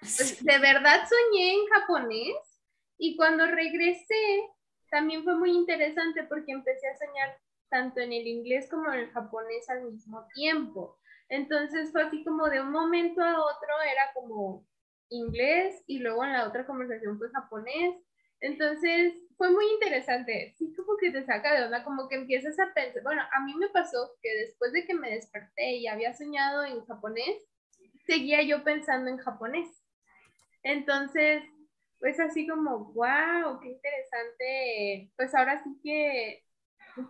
[0.00, 2.36] pues, de verdad soñé en japonés
[2.98, 4.48] y cuando regresé
[4.96, 9.10] también fue muy interesante porque empecé a soñar tanto en el inglés como en el
[9.10, 10.98] japonés al mismo tiempo.
[11.28, 14.66] Entonces fue así como de un momento a otro era como
[15.10, 17.94] inglés y luego en la otra conversación fue japonés.
[18.40, 20.54] Entonces fue muy interesante.
[20.56, 23.02] Sí, como que te saca de onda, como que empiezas a pensar.
[23.02, 26.86] Bueno, a mí me pasó que después de que me desperté y había soñado en
[26.86, 27.36] japonés,
[28.06, 29.68] seguía yo pensando en japonés.
[30.62, 31.42] Entonces,
[31.98, 35.12] pues así como, wow, qué interesante.
[35.16, 36.44] Pues ahora sí que,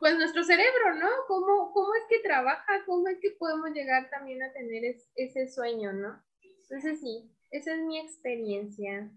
[0.01, 1.09] pues nuestro cerebro, ¿no?
[1.29, 2.85] ¿Cómo, cómo es que trabaja?
[2.87, 6.23] ¿Cómo es que podemos llegar también a tener es- ese sueño, ¿no?
[6.63, 9.11] Entonces sí, esa es mi experiencia.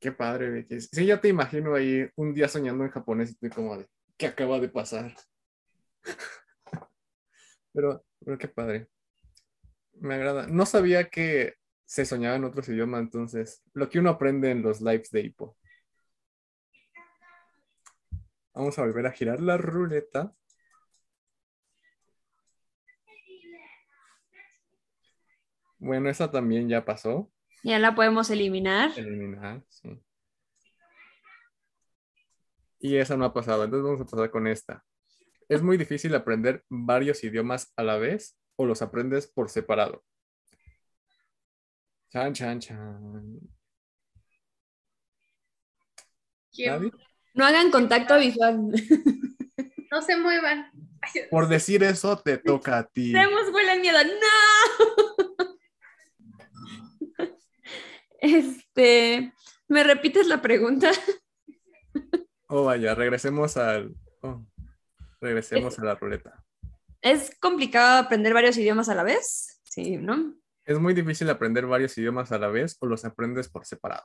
[0.00, 0.80] Qué padre, Becky.
[0.80, 3.82] Sí, ya te imagino ahí un día soñando en japonés y estoy como
[4.18, 5.14] ¿qué acaba de pasar?
[7.72, 8.88] Pero, pero qué padre.
[9.94, 10.46] Me agrada.
[10.46, 11.54] No sabía que
[11.94, 15.56] se soñaba en otros idiomas, entonces, lo que uno aprende en los lives de Hippo.
[18.52, 20.34] Vamos a volver a girar la ruleta.
[25.78, 27.30] Bueno, esa también ya pasó.
[27.62, 28.90] Ya la podemos eliminar.
[28.96, 29.96] Eliminar, sí.
[32.80, 34.84] Y esa no ha pasado, entonces vamos a pasar con esta.
[35.48, 40.02] Es muy difícil aprender varios idiomas a la vez o los aprendes por separado.
[42.14, 43.40] Chan, chan, chan.
[46.52, 46.90] ¿Quién- ¿Nadie?
[47.34, 48.70] No hagan contacto visual.
[49.90, 50.72] No se muevan.
[51.30, 53.12] Por decir eso, te toca a ti.
[53.12, 53.98] Tenemos huele el miedo.
[54.04, 55.56] ¡No!
[58.20, 59.32] Este,
[59.68, 60.90] ¿me repites la pregunta?
[62.48, 63.94] Oh, vaya, regresemos al.
[64.22, 64.44] oh,
[65.20, 66.44] regresemos a la ruleta.
[67.00, 69.60] ¿Es complicado aprender varios idiomas a la vez?
[69.64, 70.34] Sí, ¿no?
[70.64, 74.04] ¿Es muy difícil aprender varios idiomas a la vez o los aprendes por separado?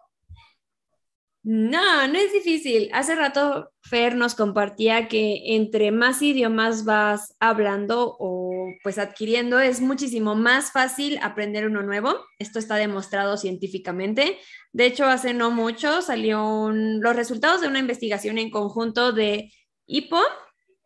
[1.42, 2.90] No, no es difícil.
[2.94, 9.80] Hace rato Fer nos compartía que entre más idiomas vas hablando o pues adquiriendo, es
[9.80, 12.14] muchísimo más fácil aprender uno nuevo.
[12.40, 14.38] Esto está demostrado científicamente.
[14.74, 19.52] De hecho, hace no mucho salió los resultados de una investigación en conjunto de
[19.88, 20.22] IPO,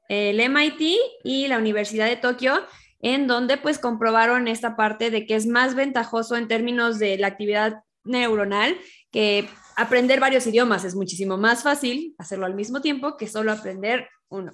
[0.07, 2.63] el MIT y la Universidad de Tokio,
[3.03, 7.27] en donde pues comprobaron esta parte de que es más ventajoso en términos de la
[7.27, 8.77] actividad neuronal
[9.11, 10.85] que aprender varios idiomas.
[10.85, 14.53] Es muchísimo más fácil hacerlo al mismo tiempo que solo aprender uno.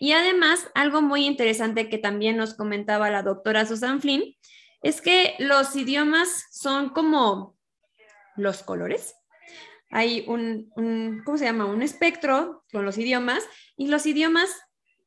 [0.00, 4.34] Y además, algo muy interesante que también nos comentaba la doctora Susan Flynn,
[4.82, 7.56] es que los idiomas son como
[8.36, 9.14] los colores.
[9.90, 10.72] Hay un,
[11.24, 11.66] ¿cómo se llama?
[11.66, 13.44] Un espectro con los idiomas
[13.76, 14.50] y los idiomas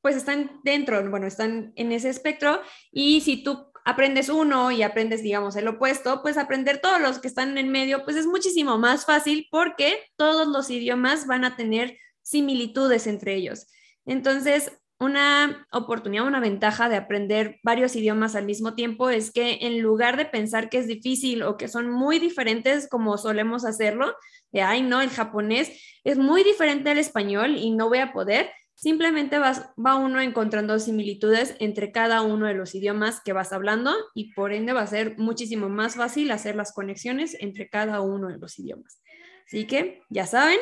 [0.01, 5.23] pues están dentro, bueno, están en ese espectro y si tú aprendes uno y aprendes,
[5.23, 9.05] digamos, el opuesto, pues aprender todos los que están en medio, pues es muchísimo más
[9.05, 13.67] fácil porque todos los idiomas van a tener similitudes entre ellos.
[14.05, 19.79] Entonces, una oportunidad, una ventaja de aprender varios idiomas al mismo tiempo es que en
[19.81, 24.13] lugar de pensar que es difícil o que son muy diferentes como solemos hacerlo,
[24.51, 25.71] de, ay, no, el japonés
[26.03, 30.79] es muy diferente al español y no voy a poder, simplemente vas, va uno encontrando
[30.79, 34.87] similitudes entre cada uno de los idiomas que vas hablando y por ende va a
[34.87, 39.01] ser muchísimo más fácil hacer las conexiones entre cada uno de los idiomas.
[39.45, 40.59] Así que ya saben,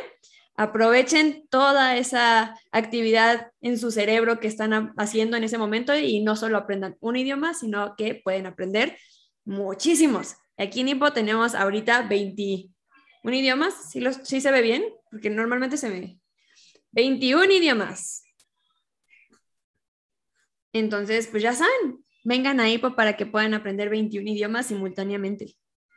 [0.55, 6.36] aprovechen toda esa actividad en su cerebro que están haciendo en ese momento y no
[6.36, 8.97] solo aprendan un idioma, sino que pueden aprender
[9.45, 10.38] muchísimos.
[10.57, 12.72] Aquí en Ipo tenemos ahorita 21
[13.26, 14.86] idiomas, ¿sí, los, sí se ve bien?
[15.11, 16.20] Porque normalmente se ve
[16.91, 18.23] 21 idiomas.
[20.73, 25.55] Entonces, pues ya saben, vengan a IPO para que puedan aprender 21 idiomas simultáneamente.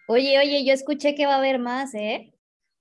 [0.08, 2.32] Oye, oye, yo escuché que va a haber más, ¿eh?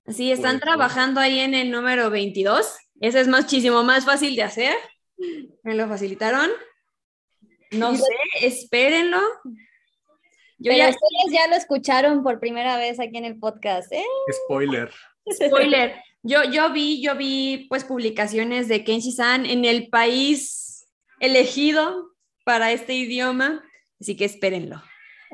[0.08, 2.76] Sí, están trabajando ahí en el número 22.
[3.00, 4.74] Ese es muchísimo más fácil de hacer.
[5.62, 6.50] Me lo facilitaron.
[7.72, 8.04] No sé,
[8.40, 9.20] espérenlo.
[10.58, 10.88] Yo Pero ya...
[10.88, 14.04] ustedes ya lo escucharon por primera vez aquí en el podcast, ¿eh?
[14.44, 14.90] Spoiler.
[15.32, 15.94] Spoiler.
[16.22, 20.86] Yo, yo vi, yo vi pues publicaciones de Kenshi-san en el país
[21.18, 22.14] elegido
[22.44, 23.64] para este idioma,
[23.98, 24.82] así que espérenlo.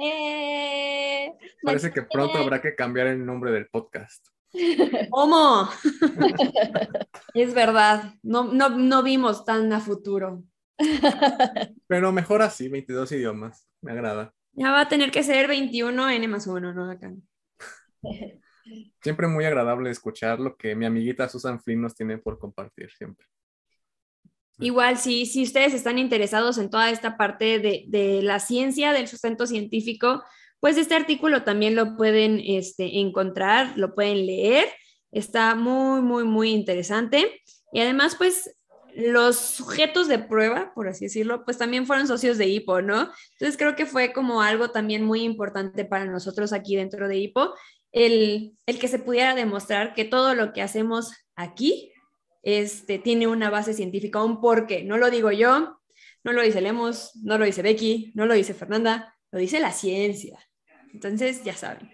[0.01, 1.33] Eh,
[1.63, 4.29] Parece que pronto habrá que cambiar el nombre del podcast.
[5.11, 5.69] ¿Cómo?
[7.35, 10.45] es verdad, no, no, no vimos tan a futuro.
[11.89, 14.33] Pero mejor así, 22 idiomas, me agrada.
[14.53, 16.91] Ya va a tener que ser 21 N más 1, ¿no?
[16.91, 17.13] Acá.
[19.01, 23.27] Siempre muy agradable escuchar lo que mi amiguita Susan Flynn nos tiene por compartir siempre.
[24.59, 29.07] Igual, si, si ustedes están interesados en toda esta parte de, de, la ciencia, del
[29.07, 30.23] sustento científico,
[30.61, 34.67] pues este artículo también lo pueden este, encontrar, lo pueden leer.
[35.13, 37.43] Está muy, muy, muy interesante.
[37.73, 38.57] Y además, pues
[38.97, 43.11] los sujetos de prueba, por así decirlo, pues también fueron socios de HIPO, ¿no?
[43.33, 47.55] Entonces creo que fue como algo también muy importante para nosotros aquí dentro de HIPO,
[47.97, 51.95] el, el que se pudiera demostrar que todo lo que hacemos aquí
[52.43, 54.85] este, tiene una base científica, un porqué.
[54.85, 55.81] No lo digo yo,
[56.23, 59.73] no lo dice Lemos, no lo dice Becky, no lo dice Fernanda, lo dice la
[59.73, 60.39] ciencia.
[60.93, 61.91] Entonces, ya saben.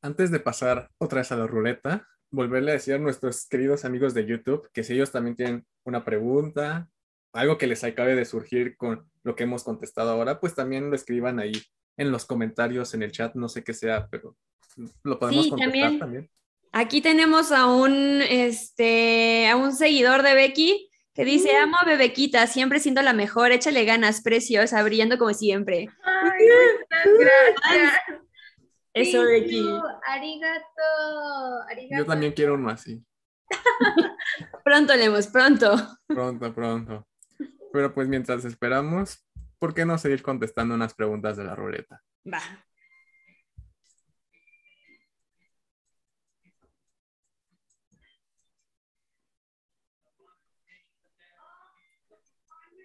[0.00, 4.14] Antes de pasar otra vez a la ruleta, volverle a decir a nuestros queridos amigos
[4.14, 6.88] de YouTube que si ellos también tienen una pregunta,
[7.34, 10.96] algo que les acabe de surgir con lo que hemos contestado ahora, pues también lo
[10.96, 11.52] escriban ahí
[11.96, 14.36] en los comentarios, en el chat, no sé qué sea, pero
[15.02, 15.98] lo podemos sí, contestar también.
[15.98, 16.30] también.
[16.72, 21.62] Aquí tenemos a un, este, a un seguidor de Becky que dice, Mm.
[21.62, 25.88] amo a Bebequita, siempre siendo la mejor, échale ganas, preciosa, brillando como siempre.
[26.04, 26.46] Ay,
[27.06, 27.94] muchas gracias.
[28.92, 29.66] Eso, Becky.
[30.06, 30.82] Arigato.
[31.96, 33.02] Yo también quiero uno así,
[34.64, 35.74] Pronto, Lemos, pronto.
[36.06, 37.06] pronto, pronto.
[37.72, 39.25] Pero pues mientras esperamos,
[39.58, 42.02] ¿por qué no seguir contestando unas preguntas de la ruleta?
[42.32, 42.40] Va.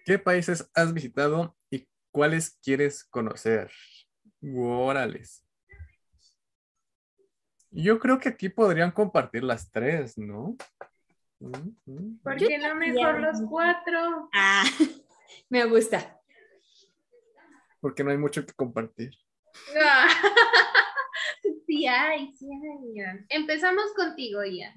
[0.04, 3.70] ¿Qué países has visitado y cuáles quieres conocer?
[4.42, 5.46] Órales.
[7.70, 10.56] Yo creo que aquí podrían compartir las tres, ¿no?
[11.38, 12.18] Mm, mm.
[12.22, 14.28] ¿Por Yo qué no mejor los cuatro?
[14.34, 14.64] Ah,
[15.48, 16.21] me gusta.
[17.82, 19.10] Porque no hay mucho que compartir.
[19.78, 20.08] Ah.
[21.66, 23.24] Sí hay, sí hay, Ian.
[23.30, 24.74] Empezamos contigo, Ian.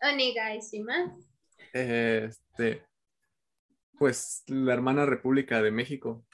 [0.00, 1.26] Onegaishimasu.
[1.72, 2.84] Este,
[3.98, 6.24] pues la hermana República de México.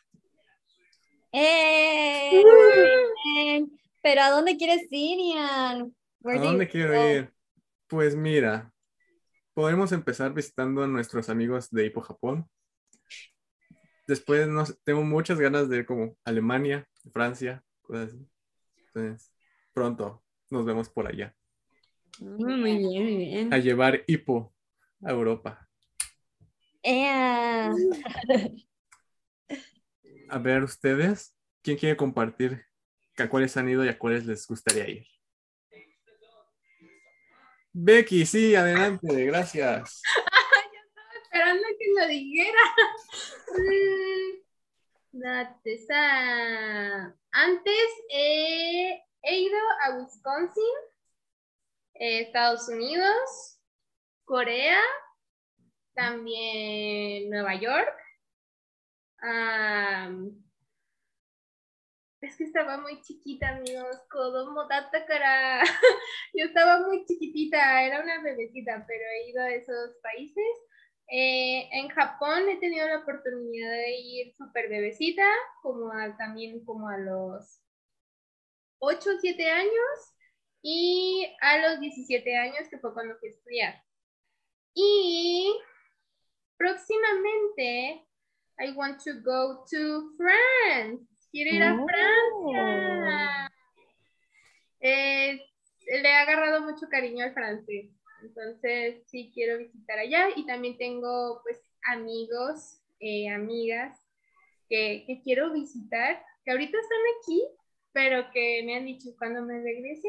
[1.33, 2.43] ¡Eh!
[4.03, 5.97] Pero ¿a dónde quieres ir, Ian?
[6.25, 7.09] ¿A dónde quiero go?
[7.09, 7.33] ir?
[7.87, 8.71] Pues mira,
[9.55, 12.47] podemos empezar visitando a nuestros amigos de Hippo Japón.
[14.07, 18.27] Después nos, tengo muchas ganas de ir como Alemania, Francia, cosas así.
[18.87, 19.33] Entonces,
[19.73, 21.35] pronto nos vemos por allá.
[22.21, 23.53] Mm, Muy bien, muy bien.
[23.53, 24.55] A llevar Hippo
[25.03, 25.69] a Europa.
[26.83, 27.71] ¡Eh!
[30.29, 32.65] A ver, ustedes, ¿quién quiere compartir
[33.19, 35.07] a cuáles han ido y a cuáles les gustaría ir?
[37.73, 40.03] Becky, sí, adelante, gracias.
[41.95, 42.59] Lo dijera.
[47.33, 50.75] Antes he ido a Wisconsin,
[51.95, 53.61] Estados Unidos,
[54.25, 54.81] Corea,
[55.95, 57.97] también Nueva York.
[62.21, 64.01] Es que estaba muy chiquita, amigos.
[65.07, 65.63] Kara.
[66.35, 70.45] Yo estaba muy chiquitita, era una bebecita, pero he ido a esos países.
[71.09, 75.25] Eh, en Japón he tenido la oportunidad de ir súper bebecita,
[75.63, 77.61] como a- también como a los
[78.79, 80.15] 8 o 7 años
[80.63, 83.83] y a los 17 años, que fue cuando fui a estudiar.
[84.75, 85.55] Y
[86.57, 88.07] próximamente,
[88.59, 91.07] I want to go to France.
[91.31, 91.87] Quiero ir a Oh.
[91.87, 93.51] Francia.
[94.81, 95.41] Eh,
[95.87, 97.91] le he agarrado mucho cariño al francés.
[98.25, 100.29] Entonces, sí quiero visitar allá.
[100.37, 103.99] Y también tengo, pues, amigos, eh, amigas
[104.69, 107.43] que, que quiero visitar, que ahorita están aquí,
[107.93, 110.09] pero que me han dicho, cuando me regrese,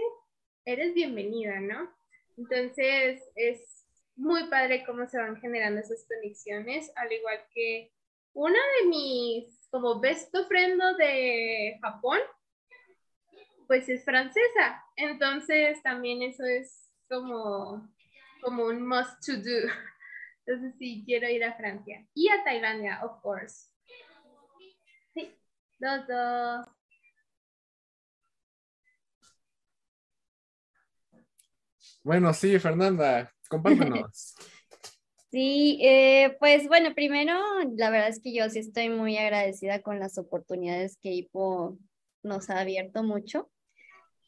[0.65, 1.89] eres bienvenida, ¿no?
[2.37, 3.85] Entonces, es
[4.15, 7.91] muy padre cómo se van generando esas conexiones, al igual que
[8.33, 12.19] una de mis, como best friend de Japón,
[13.67, 14.83] pues es francesa.
[14.95, 17.87] Entonces, también eso es como,
[18.45, 19.67] como un must to do.
[20.45, 22.05] Entonces, sí, quiero ir a Francia.
[22.13, 23.71] Y a Tailandia, of course.
[25.13, 25.35] Sí,
[25.79, 26.67] dos, dos.
[32.03, 34.35] Bueno, sí, Fernanda, compártenos.
[35.31, 37.37] Sí, eh, pues bueno, primero,
[37.75, 41.77] la verdad es que yo sí estoy muy agradecida con las oportunidades que IPO
[42.23, 43.51] nos ha abierto mucho.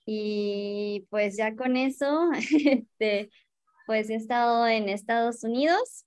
[0.05, 2.29] Y pues ya con eso,
[2.65, 3.29] este,
[3.87, 6.05] pues he estado en Estados Unidos,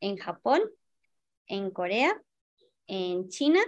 [0.00, 0.60] en Japón,
[1.46, 2.14] en Corea,
[2.86, 3.60] en China,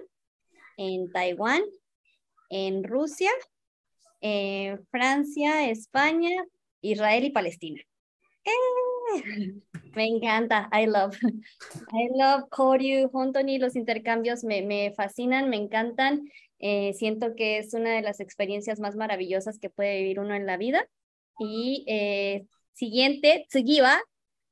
[0.77, 1.63] en Taiwán,
[2.51, 3.31] en Rusia,
[4.21, 6.45] en Francia, España,
[6.83, 7.81] Israel y Palestina.
[8.45, 8.53] ¡Eh!
[9.95, 11.17] Me encanta, I love.
[11.23, 16.31] I love Koryu, Hontoni, los intercambios me, me fascinan, me encantan.
[16.59, 20.45] Eh, siento que es una de las experiencias más maravillosas que puede vivir uno en
[20.45, 20.87] la vida.
[21.39, 22.47] Y eh,
[22.77, 23.99] siguiente, Tsugiwa,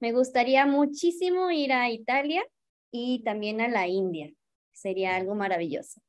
[0.00, 2.42] me gustaría muchísimo ir a Italia
[2.90, 4.32] y también a la India.
[4.72, 6.00] Sería algo maravilloso.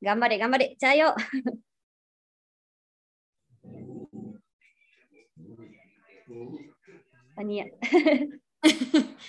[0.00, 1.14] Gambare, gambare, chayo.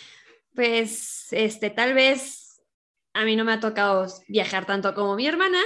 [0.55, 2.61] Pues, este, tal vez
[3.13, 5.59] a mí no me ha tocado viajar tanto como mi hermana,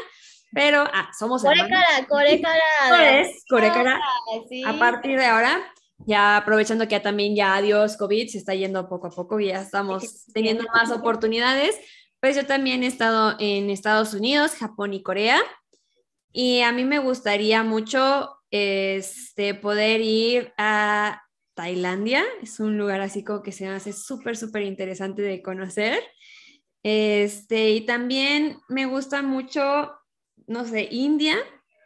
[0.51, 1.43] pero ah, somos.
[1.43, 2.59] Corecara, corecara.
[2.85, 4.01] Entonces, Corecara,
[4.49, 4.63] Sí.
[4.65, 5.61] a partir de ahora,
[6.05, 9.47] ya aprovechando que ya también ya adiós COVID, se está yendo poco a poco y
[9.47, 11.77] ya estamos teniendo más oportunidades,
[12.19, 15.39] pues yo también he estado en Estados Unidos, Japón y Corea,
[16.31, 21.23] y a mí me gustaría mucho este, poder ir a
[21.53, 26.01] Tailandia, es un lugar así como que se me hace súper, súper interesante de conocer.
[26.83, 29.91] Este, y también me gusta mucho,
[30.47, 31.35] no sé, India,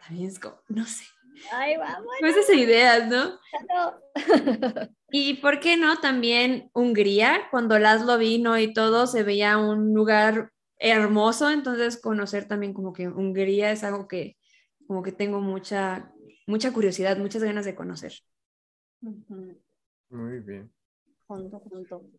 [0.05, 1.05] también es como, no sé,
[1.51, 2.13] Ay, vamos.
[2.53, 3.39] ideas, ¿no?
[3.69, 3.99] no.
[5.15, 10.51] Y por qué no, también Hungría, cuando Laszlo vino y todo, se veía un lugar
[10.79, 14.37] hermoso, entonces conocer también como que Hungría es algo que
[14.87, 16.11] como que tengo mucha,
[16.47, 18.13] mucha curiosidad, muchas ganas de conocer.
[19.01, 20.71] Muy bien.
[21.27, 22.09] Junto, junto.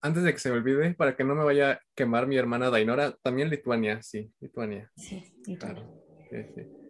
[0.00, 2.70] Antes de que se me olvide, para que no me vaya a quemar mi hermana
[2.70, 4.90] Dainora, también Lituania, sí, Lituania.
[4.96, 5.24] Sí.
[5.58, 5.82] Claro.
[6.30, 6.81] sí, sí.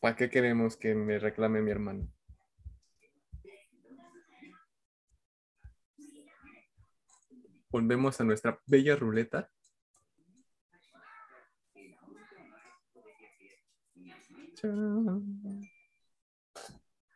[0.00, 2.08] ¿Para qué queremos que me reclame mi hermano?
[7.70, 9.50] Volvemos a nuestra bella ruleta.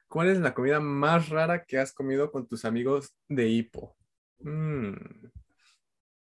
[0.08, 3.96] ¿Cuál es la comida más rara que has comido con tus amigos de hipo?
[4.40, 4.92] Mm.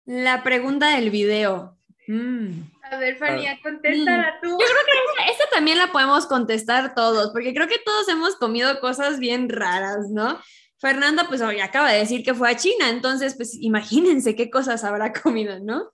[0.05, 1.77] La pregunta del video.
[2.07, 2.63] Mm.
[2.83, 4.49] A ver, Fania, contéstala tú.
[4.49, 8.35] Yo creo que esta, esta también la podemos contestar todos, porque creo que todos hemos
[8.35, 10.39] comido cosas bien raras, ¿no?
[10.81, 14.83] Fernanda, pues hoy acaba de decir que fue a China, entonces, pues imagínense qué cosas
[14.83, 15.91] habrá comido, ¿no?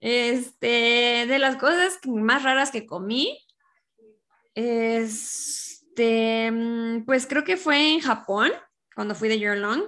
[0.00, 3.44] Este, de las cosas más raras que comí,
[4.54, 8.52] este, mm, pues creo que fue en Japón,
[8.94, 9.82] cuando fui de Year Long,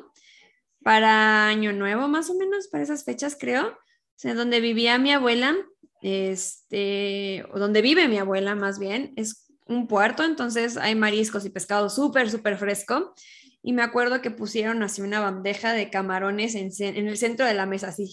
[0.83, 3.79] para Año Nuevo, más o menos, para esas fechas, creo.
[4.19, 5.57] O sea, donde vivía mi abuela,
[6.03, 11.51] este, o donde vive mi abuela, más bien, es un puerto, entonces hay mariscos y
[11.51, 13.15] pescado súper, súper fresco.
[13.63, 17.55] Y me acuerdo que pusieron así una bandeja de camarones en, en el centro de
[17.55, 18.13] la mesa, así,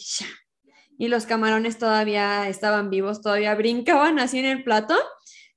[0.99, 4.95] y los camarones todavía estaban vivos, todavía brincaban así en el plato.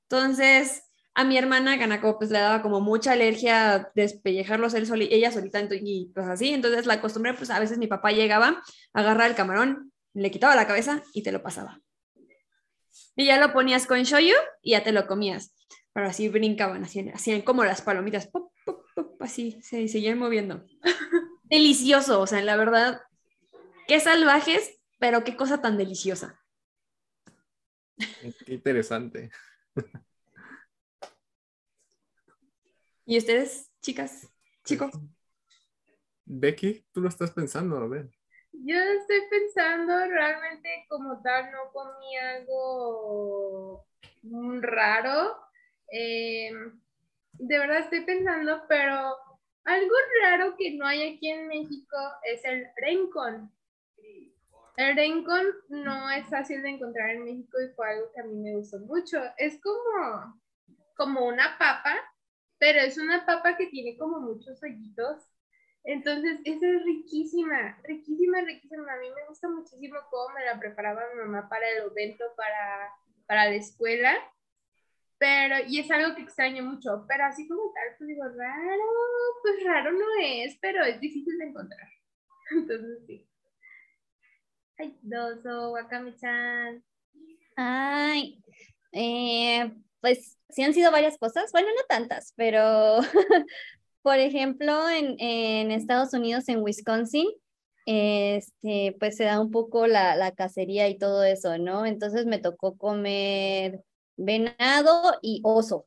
[0.05, 0.83] Entonces,
[1.15, 5.61] a mi hermana Ganako pues le daba como mucha alergia despellejarlos él soli- ella solita
[5.61, 6.55] y pues así.
[6.55, 8.63] Entonces, la costumbre, pues a veces mi papá llegaba,
[8.95, 11.81] agarraba el camarón, le quitaba la cabeza y te lo pasaba.
[13.17, 15.55] Y ya lo ponías con shoyu y ya te lo comías.
[15.93, 20.65] Pero así brincaban, hacían, hacían como las palomitas, pop, pop, pop, así, se seguían moviendo.
[21.45, 23.01] Delicioso, o sea, la verdad,
[23.87, 26.41] qué salvajes, pero qué cosa tan deliciosa.
[27.97, 29.31] Qué interesante.
[33.07, 34.29] ¿Y ustedes, chicas,
[34.65, 34.91] chicos?
[36.25, 38.18] Becky, tú lo estás pensando, a ver.
[38.65, 43.87] Yo estoy pensando, realmente como tal no comí algo
[44.61, 45.37] raro.
[45.93, 46.51] Eh,
[47.35, 49.17] de verdad estoy pensando, pero
[49.65, 53.53] algo raro que no hay aquí en México es el rencón.
[54.77, 58.35] El rencón no es fácil de encontrar en México y fue algo que a mí
[58.37, 59.21] me gustó mucho.
[59.37, 60.41] Es como,
[60.97, 61.97] como una papa,
[62.59, 65.23] pero es una papa que tiene como muchos hoyitos
[65.85, 68.93] entonces, esa es riquísima, riquísima, riquísima.
[68.93, 72.91] A mí me gusta muchísimo cómo me la preparaba mi mamá para el evento, para,
[73.27, 74.15] para la escuela.
[75.19, 78.85] Pero, y es algo que extraño mucho, pero así como tal, pues digo, raro,
[79.43, 81.89] pues raro no es, pero es difícil de encontrar.
[82.53, 83.29] Entonces, sí.
[84.79, 86.85] Ay, doso, wakame-chan.
[87.57, 88.41] Ay,
[88.93, 92.99] eh, pues sí han sido varias cosas, bueno, no tantas, pero
[94.03, 97.29] por ejemplo, en, en Estados Unidos, en Wisconsin,
[97.87, 101.87] este, pues se da un poco la, la cacería y todo eso, ¿no?
[101.87, 103.83] Entonces me tocó comer
[104.17, 105.87] venado y oso.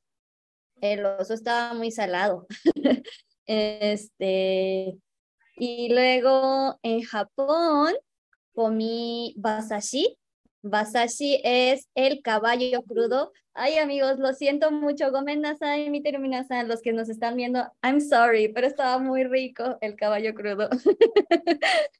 [0.81, 2.47] El oso estaba muy salado.
[3.47, 4.97] Este,
[5.57, 7.93] y luego en Japón
[8.53, 10.17] comí basashi.
[10.63, 13.31] Basashi es el caballo crudo.
[13.53, 15.11] Ay, amigos, lo siento mucho.
[15.11, 17.63] Gomen nasai, mi terminasan, los que nos están viendo.
[17.83, 20.69] I'm sorry, pero estaba muy rico el caballo crudo.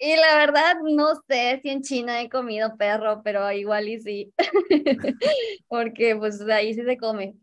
[0.00, 4.32] Y la verdad, no sé si en China he comido perro, pero igual y sí.
[5.68, 7.34] Porque pues ahí sí se come.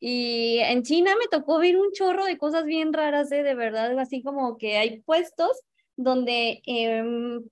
[0.00, 3.42] Y en China me tocó ver un chorro de cosas bien raras, ¿eh?
[3.42, 5.50] de verdad, así como que hay puestos
[5.96, 7.44] donde va-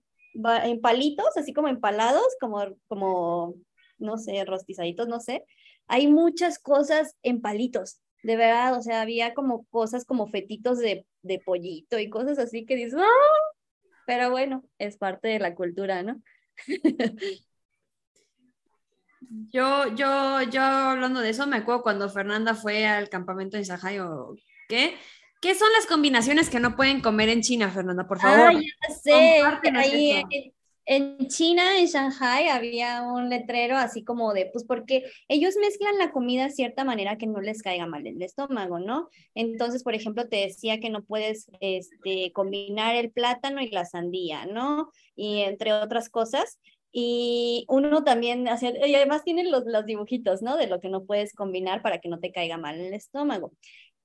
[0.64, 3.54] en palitos, así como empalados, como, como,
[3.98, 5.44] no sé, rostizaditos, no sé,
[5.86, 11.06] hay muchas cosas en palitos, de verdad, o sea, había como cosas como fetitos de,
[11.22, 13.54] de pollito y cosas así que dices, ¡ah!
[14.06, 16.22] Pero bueno, es parte de la cultura, ¿no?
[19.50, 23.98] Yo, yo, yo hablando de eso, me acuerdo cuando Fernanda fue al campamento de Shanghai
[23.98, 24.34] o
[24.68, 24.96] qué.
[25.40, 28.06] ¿Qué son las combinaciones que no pueden comer en China, Fernanda?
[28.06, 28.56] Por favor.
[28.56, 29.42] Ah, ya sé.
[29.74, 30.52] Ahí en,
[30.90, 36.12] en China, en Shanghai, había un letrero así como de, pues porque ellos mezclan la
[36.12, 39.10] comida de cierta manera que no les caiga mal el estómago, ¿no?
[39.34, 44.46] Entonces, por ejemplo, te decía que no puedes este, combinar el plátano y la sandía,
[44.46, 44.90] ¿no?
[45.14, 46.58] Y entre otras cosas.
[46.90, 50.56] Y uno también hacía, y además tienen los, los dibujitos, ¿no?
[50.56, 53.52] De lo que no puedes combinar para que no te caiga mal el estómago.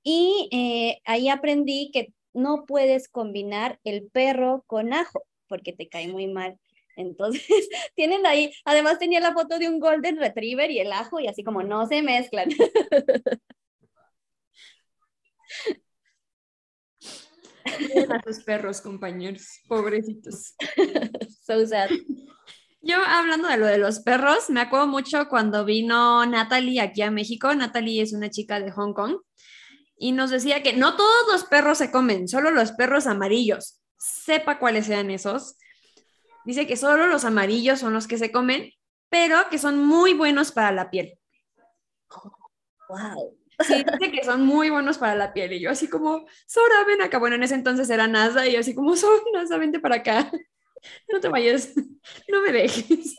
[0.04, 6.08] Y eh, ahí aprendí que no puedes combinar el perro con ajo porque te cae
[6.08, 6.58] muy mal.
[6.96, 7.42] Entonces,
[7.96, 11.42] tienen ahí, además tenía la foto de un Golden Retriever y el ajo y así
[11.42, 12.50] como no se mezclan.
[17.64, 20.54] A sus perros, compañeros, pobrecitos.
[21.46, 21.88] so sad.
[22.82, 27.10] Yo hablando de lo de los perros, me acuerdo mucho cuando vino Natalie aquí a
[27.10, 27.54] México.
[27.54, 29.16] Natalie es una chica de Hong Kong
[29.96, 33.80] y nos decía que no todos los perros se comen, solo los perros amarillos.
[33.98, 35.56] sepa cuáles sean esos.
[36.44, 38.70] Dice que solo los amarillos son los que se comen,
[39.08, 41.18] pero que son muy buenos para la piel.
[42.88, 43.38] Wow.
[43.60, 45.52] Sí, dice que son muy buenos para la piel.
[45.52, 47.18] Y yo así como, Sora, ven acá.
[47.18, 50.30] Bueno, en ese entonces era NASA y yo así como, Sora, NASA, vente para acá.
[51.10, 51.72] No te vayas,
[52.28, 53.16] no me dejes.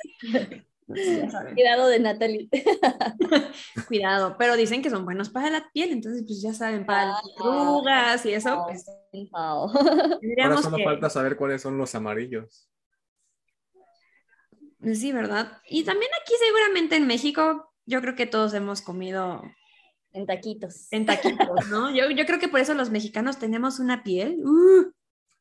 [1.56, 2.50] Cuidado de Natalie.
[3.88, 7.22] Cuidado, pero dicen que son buenos para la piel, entonces pues ya saben, para las
[7.40, 8.86] arrugas y eso, pues.
[9.34, 10.84] Ahora solo que...
[10.84, 12.70] falta saber cuáles son los amarillos.
[14.94, 15.60] Sí, ¿verdad?
[15.68, 19.42] Y también aquí seguramente en México, yo creo que todos hemos comido
[20.12, 20.88] En taquitos.
[20.92, 21.90] en taquitos, ¿no?
[21.96, 24.40] Yo, yo creo que por eso los mexicanos tenemos una piel.
[24.46, 24.92] ¡uh!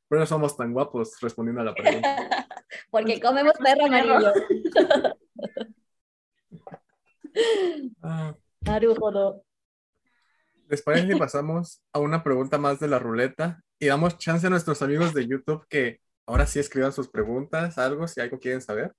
[0.09, 2.47] Pero no somos tan guapos respondiendo a la pregunta.
[2.91, 4.33] Porque comemos perro amarillo.
[8.03, 8.37] Ah.
[10.69, 14.51] ¿Les parece si pasamos a una pregunta más de la ruleta y damos chance a
[14.51, 18.95] nuestros amigos de YouTube que ahora sí escriban sus preguntas, algo, si algo quieren saber?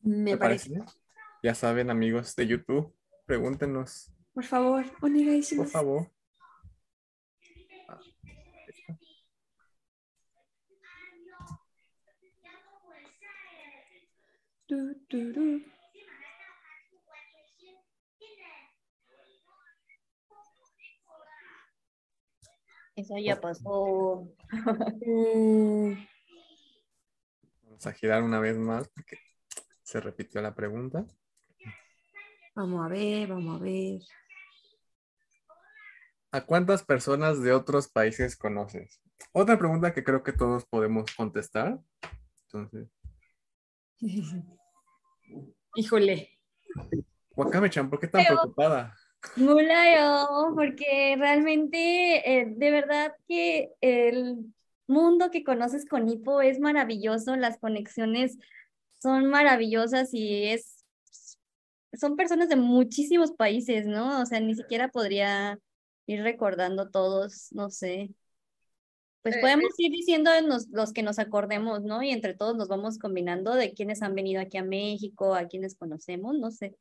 [0.00, 0.70] Me ¿Te parece.
[0.70, 0.96] parece?
[1.42, 2.94] Ya saben, amigos de YouTube,
[3.26, 6.10] pregúntenos, Por favor, por favor.
[15.08, 15.62] Tu.
[22.96, 24.28] Eso ya pasó.
[25.06, 25.94] Uh,
[27.62, 29.18] Vamos a girar una vez más porque
[29.82, 31.04] se repitió la pregunta.
[32.54, 34.00] vamos a ver, vamos a ver.
[36.30, 39.00] ¿A cuántas personas de otros países conoces?
[39.32, 41.80] Otra pregunta que creo que todos podemos contestar.
[42.46, 42.88] Entonces,
[45.76, 46.30] Híjole.
[47.36, 48.94] Wakame-chan, ¿por qué tan Pero- preocupada?
[49.36, 54.52] Mulayo, porque realmente, eh, de verdad que el
[54.86, 58.36] mundo que conoces con Hippo es maravilloso, las conexiones
[59.00, 60.84] son maravillosas y es,
[61.94, 64.20] son personas de muchísimos países, ¿no?
[64.20, 65.58] O sea, ni siquiera podría
[66.06, 68.10] ir recordando todos, no sé.
[69.24, 72.02] Pues Eh, podemos ir diciendo nos- los que nos acordemos, ¿no?
[72.04, 75.76] Y entre todos nos vamos combinando de quienes han venido aquí a México, a quienes
[75.76, 76.76] conocemos, no sé.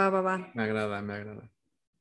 [0.00, 0.36] Va, va, va.
[0.54, 1.50] Me agrada, me agrada.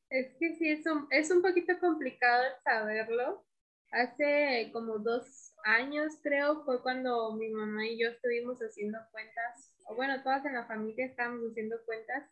[0.10, 3.46] Es que sí, es un, es un poquito complicado el saberlo.
[3.92, 9.96] Hace como dos años, creo, fue cuando mi mamá y yo estuvimos haciendo cuentas, o
[9.96, 12.24] bueno, todas en la familia estábamos haciendo cuentas,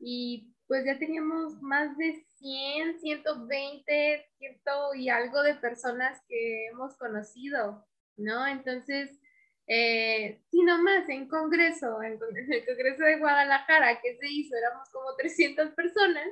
[0.00, 6.94] y pues ya teníamos más de 100, 120, ciento y algo de personas que hemos
[6.98, 7.86] conocido,
[8.18, 8.46] ¿no?
[8.46, 9.18] Entonces,
[9.66, 15.16] eh, sí, nomás en Congreso, en, el Congreso de Guadalajara, que se hizo, éramos como
[15.16, 16.28] 300 personas,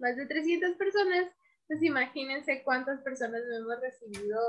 [0.00, 1.30] más de 300 personas,
[1.68, 4.40] pues imagínense cuántas personas hemos recibido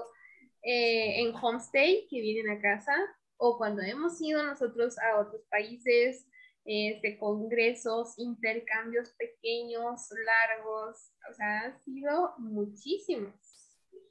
[0.64, 2.96] eh, en homestay que vienen a casa
[3.38, 6.26] o cuando hemos ido nosotros a otros países,
[6.66, 13.34] este, congresos, intercambios pequeños, largos, o sea, han sido muchísimos.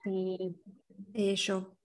[0.02, 0.60] Sí.
[1.12, 1.76] Eso.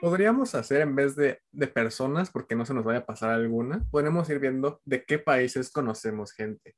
[0.00, 3.84] Podríamos hacer en vez de, de personas, porque no se nos vaya a pasar alguna,
[3.90, 6.74] podemos ir viendo de qué países conocemos gente.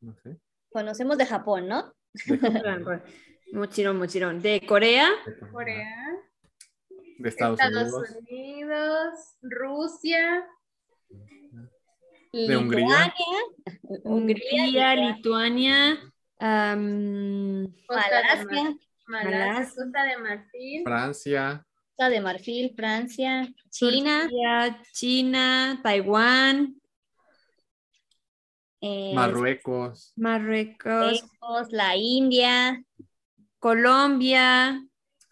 [0.00, 0.38] No sé.
[0.70, 1.92] Conocemos de Japón, ¿no?
[2.26, 3.02] De,
[3.52, 4.40] Mochirón, mochirón.
[4.40, 6.11] De Corea, de- Corea,
[7.22, 8.16] de Estados, Estados Unidos.
[8.28, 10.44] Unidos, Rusia,
[12.32, 12.86] De Hungría.
[12.86, 13.38] Lituania,
[14.04, 19.74] Hungría, Lituania, de, Malasia, Malasia, Malasia.
[19.74, 26.74] Costa de Marfil, Francia, Costa de Marfil, Francia, China, Turquía, China, Taiwán,
[28.80, 32.82] eh, Marruecos, Marruecos, Marruecos, la India,
[33.60, 34.82] Colombia,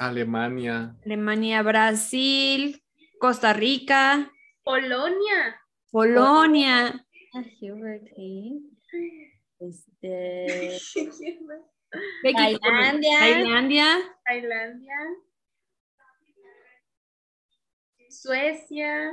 [0.00, 2.82] Alemania, Alemania, Brasil,
[3.20, 4.32] Costa Rica,
[4.64, 5.60] Polonia,
[5.92, 7.04] Polonia.
[9.60, 10.78] Este,
[12.32, 13.18] Tailandia.
[13.18, 14.96] Tailandia, Tailandia,
[18.08, 19.12] Suecia,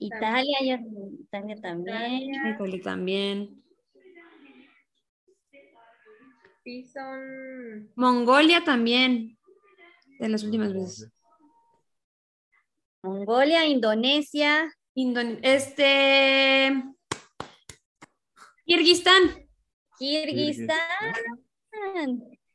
[0.00, 0.58] Italia,
[1.20, 2.34] Italia también.
[2.34, 2.82] Italia.
[2.82, 3.63] también,
[6.64, 9.38] sí son Mongolia también,
[10.18, 11.10] de las últimas veces.
[13.02, 16.72] Mongolia, Indonesia, Indone- este,
[18.64, 19.46] Kirguistán,
[19.98, 20.78] Kirguistán.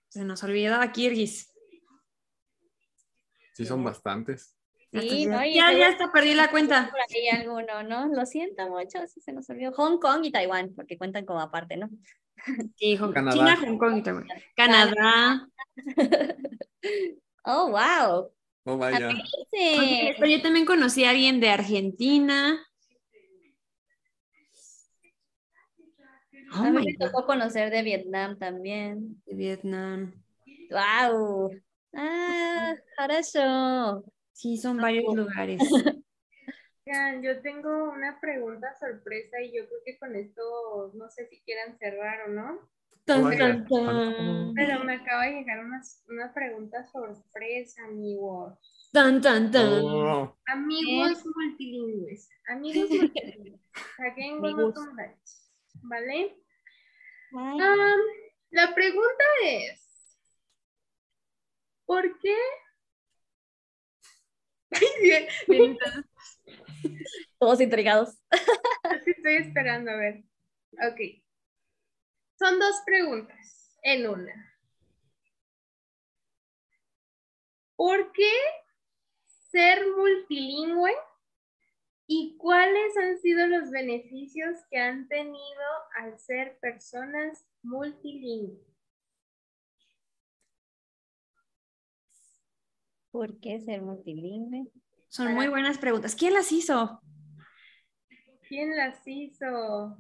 [0.08, 1.54] se nos olvidaba Kirguis.
[3.54, 4.56] sí son bastantes.
[4.92, 6.90] Ya ya hasta perdí la cuenta.
[6.90, 8.08] Por ahí alguno, ¿no?
[8.08, 9.72] Lo siento mucho si se nos olvidó.
[9.74, 11.90] Hong Kong y Taiwán, porque cuentan como aparte, ¿no?
[12.76, 13.36] Sí, Hong Canadá.
[13.36, 14.28] China, Hong Kong y Taiwán.
[14.56, 15.48] Canadá.
[17.46, 18.32] Oh, wow.
[18.66, 19.10] Oh, vaya.
[19.10, 22.64] Yo también conocí a alguien de Argentina.
[26.52, 29.22] Oh, a mí me tocó conocer de Vietnam también.
[29.26, 30.14] De Vietnam.
[30.70, 31.52] Wow.
[31.96, 32.76] Ah,
[33.10, 34.04] eso.
[34.34, 35.60] Sí, son varios lugares.
[36.90, 41.40] Oigan, yo tengo una pregunta sorpresa y yo creo que con esto no sé si
[41.42, 42.68] quieran cerrar o no,
[43.06, 43.38] Tan, vaya.
[43.38, 44.54] tan, tan.
[44.56, 48.58] pero me acaba de llegar una, una pregunta sorpresa, amigos.
[48.92, 49.84] Tan, tan, tan.
[49.84, 53.62] Oh, Amigos multilingües, amigos multilingües,
[58.50, 60.18] la pregunta es,
[61.86, 62.36] ¿por qué?
[65.48, 66.09] Entonces,
[67.40, 68.18] Todos intrigados.
[69.06, 70.24] estoy esperando a ver.
[70.74, 71.22] Ok.
[72.38, 74.56] Son dos preguntas en una.
[77.76, 78.32] ¿Por qué
[79.52, 80.94] ser multilingüe
[82.08, 85.66] y cuáles han sido los beneficios que han tenido
[85.96, 88.70] al ser personas multilingües?
[93.12, 94.72] ¿Por qué ser multilingüe?
[95.10, 96.16] Son muy buenas preguntas.
[96.16, 97.02] ¿Quién las hizo?
[98.48, 99.98] ¿Quién las hizo?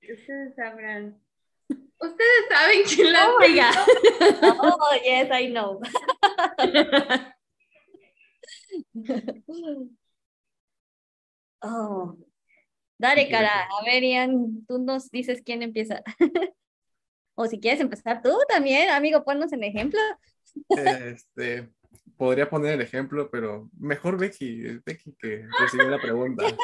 [0.00, 1.20] Ustedes sabrán.
[1.68, 3.84] Ustedes saben quién las Oh hizo.
[4.62, 5.80] Oh, yes, I know.
[11.62, 12.16] Oh.
[12.98, 13.64] Dale, cara.
[13.64, 16.02] A ver, Ian, tú nos dices quién empieza.
[17.38, 20.00] O si quieres empezar tú también, amigo, ponnos el ejemplo.
[20.70, 21.68] Este,
[22.16, 26.44] podría poner el ejemplo, pero mejor Becky, Becky que recibió la pregunta.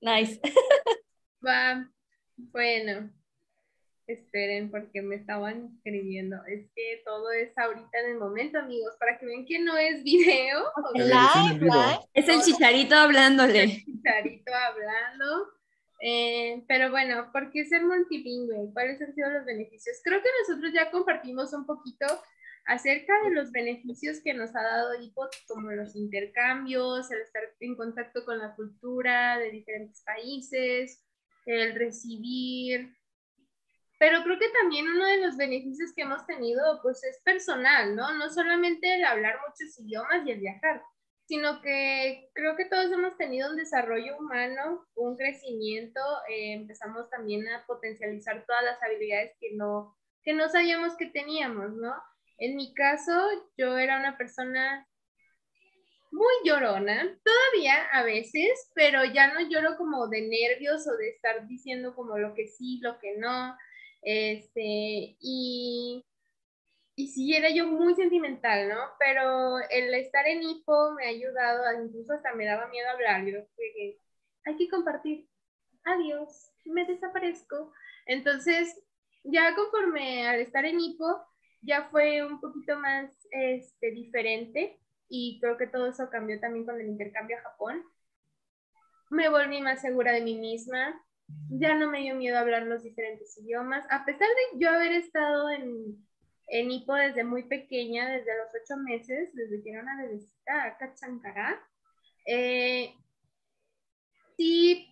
[0.00, 0.38] Nice.
[1.46, 1.88] Va,
[2.36, 3.10] bueno,
[4.06, 6.36] esperen porque me estaban escribiendo.
[6.46, 10.02] Es que todo es ahorita en el momento, amigos, para que vean que no es
[10.02, 10.64] video.
[10.94, 11.74] en vivo.
[12.12, 13.82] Es el chicharito hablándole.
[13.84, 15.48] Chicharito hablando.
[16.00, 18.72] Eh, pero bueno, ¿por qué ser multilingüe?
[18.74, 19.96] ¿Cuáles han sido los beneficios?
[20.04, 22.06] Creo que nosotros ya compartimos un poquito
[22.66, 27.76] acerca de los beneficios que nos ha dado IPOT, como los intercambios, el estar en
[27.76, 31.04] contacto con la cultura de diferentes países,
[31.46, 32.96] el recibir.
[33.98, 38.12] Pero creo que también uno de los beneficios que hemos tenido, pues es personal, ¿no?
[38.14, 40.82] No solamente el hablar muchos idiomas y el viajar,
[41.26, 47.46] sino que creo que todos hemos tenido un desarrollo humano, un crecimiento, eh, empezamos también
[47.48, 51.94] a potencializar todas las habilidades que no, que no sabíamos que teníamos, ¿no?
[52.38, 53.12] En mi caso,
[53.56, 54.86] yo era una persona
[56.12, 61.46] muy llorona, todavía a veces, pero ya no lloro como de nervios o de estar
[61.48, 63.56] diciendo como lo que sí, lo que no,
[64.02, 66.04] este, y
[66.96, 68.76] y sí, era yo muy sentimental, ¿no?
[68.98, 73.24] Pero el estar en hipo me ha ayudado, incluso hasta me daba miedo hablar.
[73.26, 73.98] Yo dije,
[74.44, 75.28] hay que compartir.
[75.84, 77.72] Adiós, me desaparezco.
[78.06, 78.80] Entonces,
[79.24, 81.04] ya conforme al estar en hipo,
[81.64, 86.80] ya fue un poquito más este, diferente y creo que todo eso cambió también con
[86.80, 87.82] el intercambio a Japón.
[89.10, 91.00] Me volví más segura de mí misma,
[91.50, 95.50] ya no me dio miedo hablar los diferentes idiomas, a pesar de yo haber estado
[95.50, 96.06] en,
[96.48, 100.94] en hipo desde muy pequeña, desde los ocho meses, desde que era una bebecita, acá
[100.94, 101.62] chancará,
[102.26, 102.94] eh,
[104.36, 104.90] sí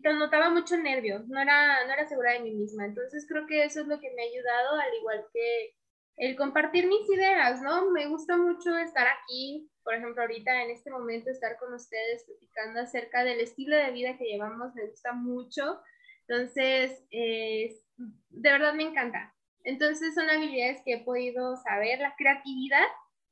[0.00, 2.86] notaba mucho nervio, no era, no era segura de mí misma.
[2.86, 5.74] Entonces creo que eso es lo que me ha ayudado, al igual que
[6.18, 7.90] el compartir mis ideas, ¿no?
[7.90, 12.80] Me gusta mucho estar aquí, por ejemplo, ahorita en este momento estar con ustedes platicando
[12.80, 15.80] acerca del estilo de vida que llevamos, me gusta mucho.
[16.26, 19.34] Entonces, eh, de verdad me encanta.
[19.62, 22.86] Entonces son habilidades que he podido saber, la creatividad,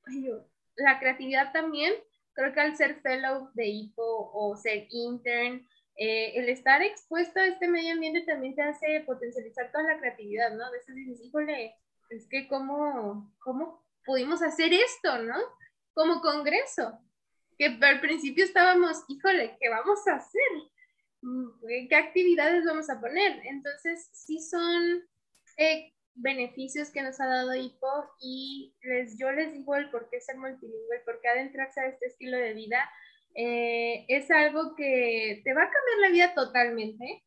[0.77, 1.93] la creatividad también,
[2.35, 5.67] creo que al ser fellow de IPO o ser intern,
[5.97, 10.53] eh, el estar expuesto a este medio ambiente también te hace potencializar toda la creatividad,
[10.55, 10.67] ¿no?
[10.67, 11.75] A veces dices, híjole,
[12.11, 15.37] es que cómo, cómo pudimos hacer esto, ¿no?
[15.95, 16.99] Como congreso,
[17.59, 20.43] que al principio estábamos, híjole, ¿qué vamos a hacer?
[21.89, 23.41] ¿Qué actividades vamos a poner?
[23.47, 25.03] Entonces, sí son
[25.57, 30.21] eh, beneficios que nos ha dado IPO y les, yo les digo el por qué
[30.21, 32.89] ser multilingüe, el por qué adentrarse a este estilo de vida.
[33.35, 37.25] Eh, es algo que te va a cambiar la vida totalmente,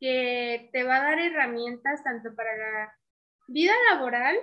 [0.00, 2.98] que te va a dar herramientas tanto para la
[3.48, 4.36] vida laboral,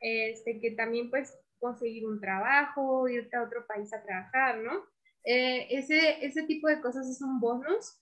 [0.00, 4.84] este, que también pues conseguir un trabajo, irte a otro país a trabajar, ¿no?
[5.24, 8.00] Eh, ese, ese tipo de cosas es un bonus,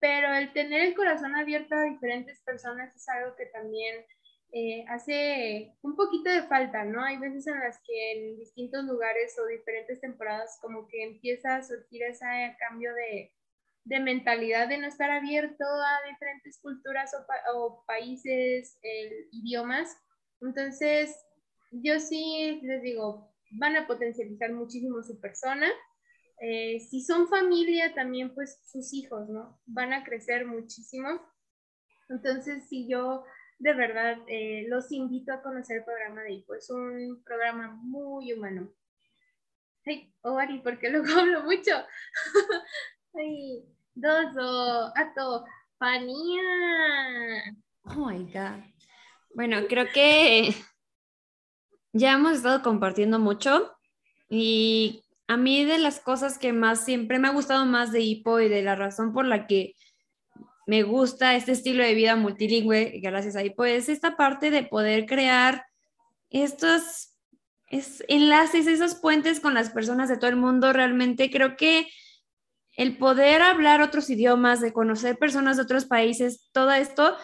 [0.00, 4.04] pero el tener el corazón abierto a diferentes personas es algo que también
[4.52, 7.02] eh, hace un poquito de falta, ¿no?
[7.02, 11.62] Hay veces en las que en distintos lugares o diferentes temporadas como que empieza a
[11.62, 13.32] surgir ese cambio de,
[13.84, 17.12] de mentalidad de no estar abierto a diferentes culturas
[17.54, 18.78] o, países,
[19.32, 19.96] idiomas.
[20.40, 21.16] Entonces,
[21.70, 25.68] yo sí les digo, van a potencializar muchísimo su persona.
[26.40, 29.60] Eh, si son familia, también pues sus hijos, ¿no?
[29.66, 31.08] Van a crecer muchísimo.
[32.08, 33.24] Entonces, si yo
[33.58, 36.54] de verdad eh, los invito a conocer el programa de IPO.
[36.54, 38.72] Es un programa muy humano.
[39.84, 41.72] Ay, Ori, porque luego hablo mucho.
[43.18, 43.64] Ay,
[43.94, 45.44] Dozo, Ato,
[45.76, 46.42] Fanía.
[47.84, 48.62] Oh my God.
[49.34, 50.54] Bueno, creo que
[51.92, 53.72] ya hemos estado compartiendo mucho
[54.28, 58.38] y a mí de las cosas que más siempre me ha gustado más de Hipo
[58.38, 59.74] y de la razón por la que
[60.66, 65.06] me gusta este estilo de vida multilingüe, gracias a Hipo, es esta parte de poder
[65.06, 65.64] crear
[66.30, 67.16] estos
[68.06, 70.72] enlaces, esos puentes con las personas de todo el mundo.
[70.72, 71.88] Realmente creo que
[72.78, 77.16] el poder hablar otros idiomas, de conocer personas de otros países, todo esto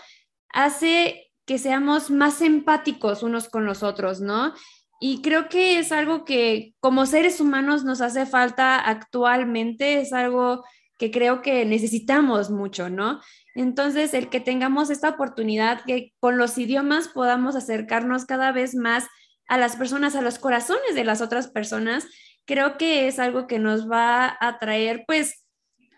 [0.53, 4.53] hace que seamos más empáticos unos con los otros, ¿no?
[5.01, 10.65] Y creo que es algo que como seres humanos nos hace falta actualmente, es algo
[10.99, 13.21] que creo que necesitamos mucho, ¿no?
[13.55, 19.07] Entonces, el que tengamos esta oportunidad, que con los idiomas podamos acercarnos cada vez más
[19.47, 22.09] a las personas, a los corazones de las otras personas,
[22.45, 25.44] creo que es algo que nos va a traer, pues,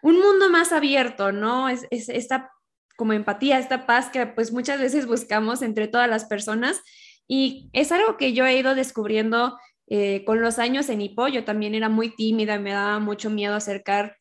[0.06, 1.68] un mundo más abierto, ¿no?
[1.68, 2.52] Es, esta
[2.96, 6.80] como empatía, esta paz que pues muchas veces buscamos entre todas las personas
[7.26, 11.26] y es algo que yo he ido descubriendo eh, con los años en Hipo.
[11.26, 14.16] Yo también era muy tímida, me daba mucho miedo acercar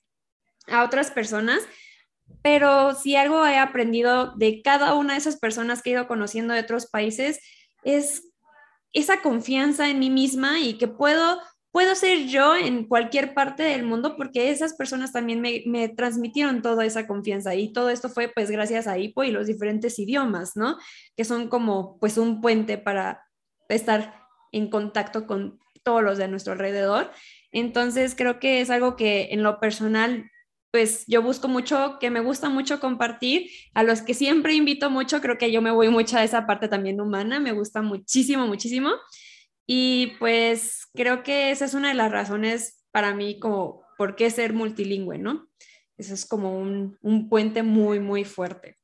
[0.67, 1.61] a otras personas,
[2.41, 6.55] pero si algo he aprendido de cada una de esas personas que he ido conociendo
[6.55, 7.39] de otros países
[7.83, 8.31] es
[8.91, 11.39] esa confianza en mí misma y que puedo
[11.76, 16.86] puedo ser yo en cualquier parte del mundo porque esas personas también me, transmitieron toda
[16.86, 20.78] esa confianza y todo esto fue pues gracias a IPO y los diferentes idiomas, ¿no?
[21.17, 23.26] Que son como pues un puente para
[23.67, 24.23] estar
[24.53, 27.11] en contacto con todos los de nuestro alrededor.
[27.51, 30.32] Entonces creo que es algo que en lo personal
[30.71, 35.19] pues yo busco mucho, que me gusta mucho compartir, a los que siempre invito mucho,
[35.19, 38.91] creo que yo me voy mucho a esa parte también humana, me gusta muchísimo, muchísimo.
[39.68, 44.30] Y pues creo que esa es una de las razones para mí como por qué
[44.30, 45.47] ser multilingüe, ¿no?
[45.97, 48.78] Eso es como un, un puente muy, muy fuerte.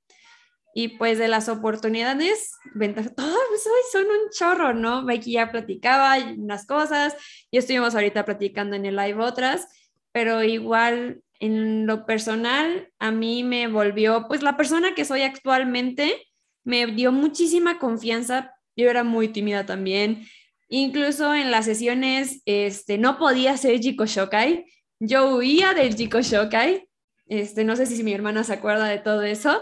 [0.74, 2.52] Y pues de las oportunidades,
[3.16, 5.06] todas hoy son un chorro, ¿no?
[5.06, 7.16] Becky ya platicaba unas cosas,
[7.52, 9.68] y estuvimos ahorita platicando en el live otras,
[10.12, 16.28] pero igual en lo personal, a mí me volvió, pues la persona que soy actualmente,
[16.64, 18.54] me dio muchísima confianza.
[18.76, 20.28] Yo era muy tímida también,
[20.74, 24.64] Incluso en las sesiones este, no podía ser Jiko Shokai.
[25.02, 26.88] Yo huía del Jiko Shokai.
[27.28, 29.62] Este, no sé si mi hermana se acuerda de todo eso,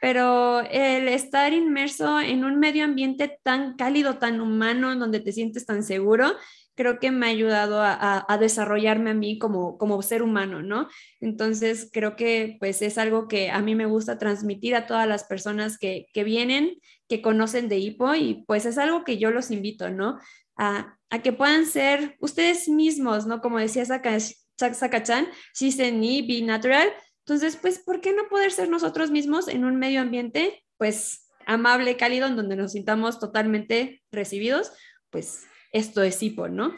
[0.00, 5.66] pero el estar inmerso en un medio ambiente tan cálido, tan humano, donde te sientes
[5.66, 6.36] tan seguro,
[6.76, 10.88] creo que me ha ayudado a, a, desarrollarme a mí como, como ser humano, ¿no?
[11.20, 15.24] Entonces, creo que pues es algo que a mí me gusta transmitir a todas las
[15.24, 16.78] personas que, que vienen,
[17.08, 20.18] que conocen de Hipo y pues es algo que yo los invito, ¿no?
[20.56, 23.40] A, que puedan ser ustedes mismos, ¿no?
[23.40, 26.92] Como decía Sakachan, se ni be natural.
[27.20, 31.96] Entonces, pues, ¿por qué no poder ser nosotros mismos en un medio ambiente, pues, amable,
[31.96, 34.72] cálido, en donde nos sintamos totalmente recibidos?
[35.10, 36.74] Pues, esto es hipo, ¿no?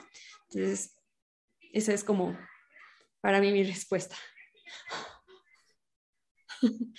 [0.50, 0.94] Entonces,
[1.72, 2.38] esa es como
[3.20, 4.16] para mí mi respuesta.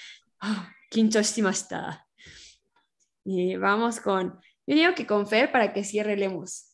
[3.24, 6.67] Y vamos con, yo digo que con Fer para que cierre Lemus.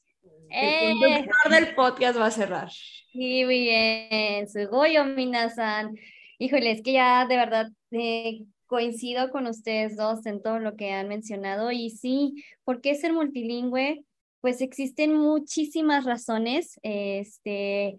[0.54, 2.70] El conductor del podcast va a cerrar.
[2.72, 4.48] Sí, muy bien.
[4.48, 5.96] Sugoyo Minasan.
[6.38, 10.92] Híjole, es que ya de verdad eh, coincido con ustedes dos en todo lo que
[10.92, 11.72] han mencionado.
[11.72, 14.04] Y sí, ¿por qué ser multilingüe?
[14.42, 16.80] Pues existen muchísimas razones.
[16.84, 17.98] Este,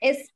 [0.00, 0.33] es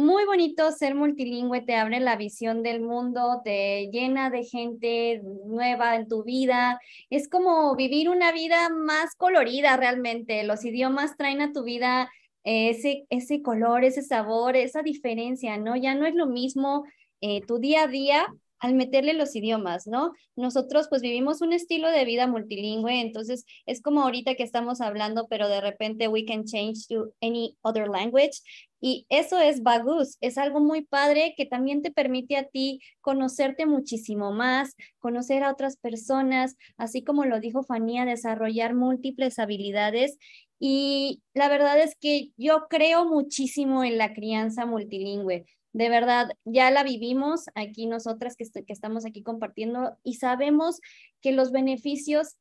[0.00, 5.96] muy bonito ser multilingüe, te abre la visión del mundo, te llena de gente nueva
[5.96, 6.80] en tu vida.
[7.10, 10.44] Es como vivir una vida más colorida realmente.
[10.44, 12.10] Los idiomas traen a tu vida
[12.44, 15.76] ese, ese color, ese sabor, esa diferencia, ¿no?
[15.76, 16.84] Ya no es lo mismo
[17.20, 18.26] eh, tu día a día
[18.60, 20.12] al meterle los idiomas, ¿no?
[20.36, 25.26] Nosotros pues vivimos un estilo de vida multilingüe, entonces es como ahorita que estamos hablando,
[25.28, 28.40] pero de repente we can change to any other language.
[28.82, 33.66] Y eso es Bagus, es algo muy padre que también te permite a ti conocerte
[33.66, 40.18] muchísimo más, conocer a otras personas, así como lo dijo Fanía, desarrollar múltiples habilidades.
[40.58, 45.46] Y la verdad es que yo creo muchísimo en la crianza multilingüe.
[45.72, 50.80] De verdad, ya la vivimos aquí nosotras que, que estamos aquí compartiendo y sabemos
[51.20, 52.36] que los beneficios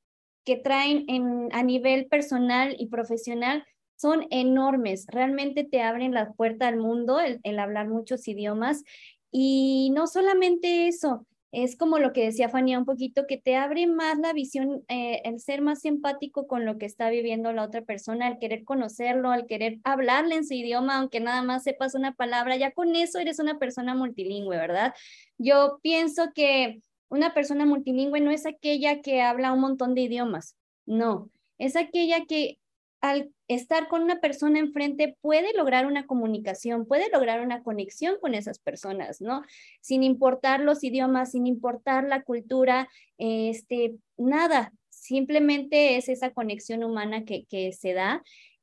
[0.46, 3.66] que traen en, a nivel personal y profesional
[3.96, 5.06] son enormes.
[5.08, 8.84] Realmente te abren la puerta al mundo el, el hablar muchos idiomas.
[9.32, 13.88] Y no solamente eso, es como lo que decía Fania un poquito, que te abre
[13.88, 17.82] más la visión, eh, el ser más empático con lo que está viviendo la otra
[17.82, 22.14] persona, el querer conocerlo, al querer hablarle en su idioma, aunque nada más sepas una
[22.14, 24.94] palabra, ya con eso eres una persona multilingüe, ¿verdad?
[25.38, 30.56] Yo pienso que una persona multilingüe no es aquella que habla un montón de idiomas,
[30.86, 32.59] no, es aquella que
[33.02, 38.34] al estar con una persona enfrente puede lograr una comunicación, puede lograr una conexión con
[38.34, 39.44] esas personas, ¿no?
[39.82, 47.24] Sin importar los idiomas, sin importar la cultura, este, nada, simplemente es esa conexión humana
[47.24, 48.22] que, que se da.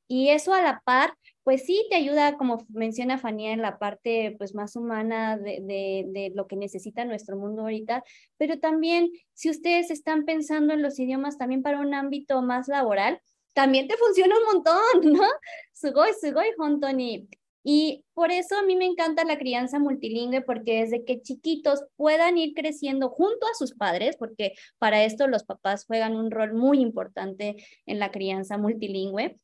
[0.09, 4.37] Y eso a la par, pues sí te ayuda, como menciona Fanía, en la parte
[4.39, 8.05] pues más humana de, de, de, lo que necesita nuestro mundo ahorita,
[8.37, 13.20] pero también si ustedes están pensando en los idiomas también para un ámbito más laboral,
[13.57, 15.23] también te funciona un montón, ¿no?
[15.73, 17.27] Sugoi, sugoi, hontoni.
[17.65, 22.37] Y por eso a mí me encanta la crianza multilingüe, porque desde que chiquitos puedan
[22.37, 26.81] ir creciendo junto a sus padres, porque para esto los papás juegan un rol muy
[26.81, 29.41] importante en la crianza multilingüe,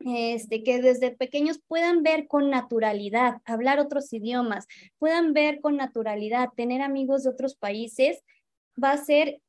[0.00, 4.66] este, que desde pequeños puedan ver con naturalidad, hablar otros idiomas,
[4.98, 8.22] puedan ver con naturalidad, tener amigos de otros países,
[8.80, 9.40] va a ser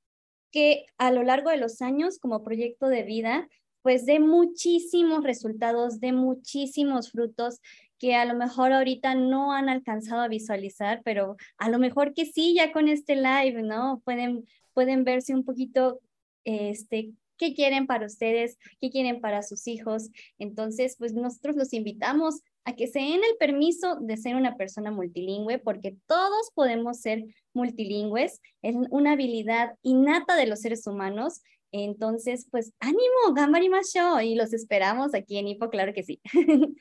[0.51, 3.49] que a lo largo de los años como proyecto de vida
[3.88, 7.61] pues de muchísimos resultados, de muchísimos frutos
[7.97, 12.25] que a lo mejor ahorita no han alcanzado a visualizar, pero a lo mejor que
[12.25, 14.01] sí, ya con este live, ¿no?
[14.03, 16.01] Pueden, pueden verse un poquito,
[16.43, 20.09] este, qué quieren para ustedes, qué quieren para sus hijos.
[20.38, 24.91] Entonces, pues nosotros los invitamos a que se den el permiso de ser una persona
[24.91, 27.23] multilingüe, porque todos podemos ser
[27.53, 31.39] multilingües, es una habilidad innata de los seres humanos
[31.72, 36.22] entonces, pues ánimo, gambarimashou y los esperamos aquí en Hipo, claro que sí.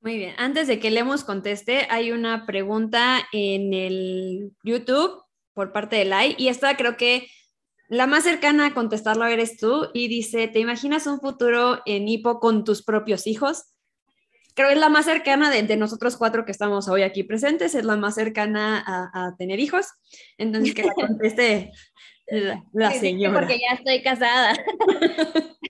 [0.00, 5.22] Muy bien, antes de que Lemos conteste, hay una pregunta en el YouTube
[5.52, 7.26] por parte de Lai y esta creo que
[7.88, 12.40] la más cercana a contestarlo eres tú y dice, ¿te imaginas un futuro en Hipo
[12.40, 13.64] con tus propios hijos?
[14.54, 17.84] Creo que es la más cercana de, nosotros cuatro que estamos hoy aquí presentes, es
[17.84, 19.86] la más cercana a, a tener hijos.
[20.38, 21.72] Entonces, que la conteste
[22.72, 23.40] la, señora.
[23.40, 24.54] Porque ya estoy casada.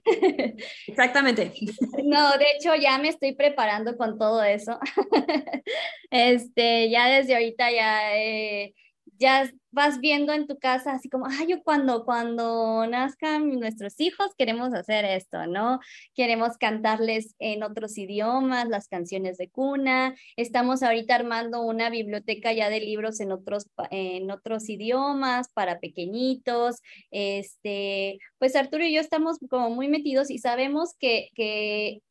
[0.87, 1.51] Exactamente.
[2.03, 4.79] No, de hecho ya me estoy preparando con todo eso.
[6.09, 8.73] Este, ya desde ahorita ya eh,
[9.19, 14.31] ya vas viendo en tu casa así como, ay, yo cuando, cuando nazcan nuestros hijos
[14.37, 15.79] queremos hacer esto, ¿no?
[16.15, 20.15] Queremos cantarles en otros idiomas las canciones de cuna.
[20.35, 26.77] Estamos ahorita armando una biblioteca ya de libros en otros, en otros idiomas para pequeñitos.
[27.11, 32.01] Este, pues Arturo y yo estamos como muy metidos y sabemos que, que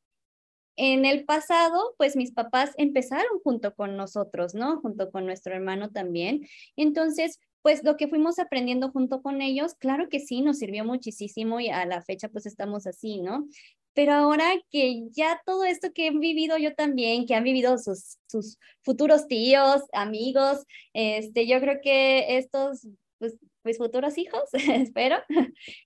[0.76, 4.80] en el pasado, pues mis papás empezaron junto con nosotros, ¿no?
[4.80, 6.46] Junto con nuestro hermano también.
[6.76, 11.58] Entonces, pues lo que fuimos aprendiendo junto con ellos, claro que sí, nos sirvió muchísimo
[11.58, 13.48] y a la fecha pues estamos así, ¿no?
[13.92, 18.18] Pero ahora que ya todo esto que he vivido yo también, que han vivido sus,
[18.82, 22.86] futuros tíos, amigos, este, yo creo que estos,
[23.18, 25.16] pues, pues futuros hijos, espero,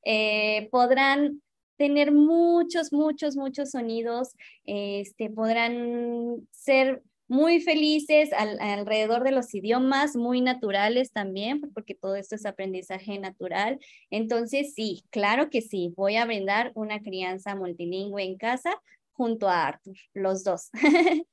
[0.04, 1.40] eh, podrán
[1.80, 4.36] tener muchos, muchos, muchos sonidos,
[4.66, 12.34] este, podrán ser muy felices alrededor de los idiomas, muy naturales también, porque todo esto
[12.34, 13.78] es aprendizaje natural.
[14.10, 18.78] Entonces, sí, claro que sí, voy a brindar una crianza multilingüe en casa
[19.12, 20.68] junto a Arthur, los dos.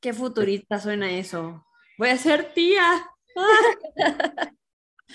[0.00, 1.64] Qué futurista suena eso.
[1.96, 3.06] Voy a ser tía.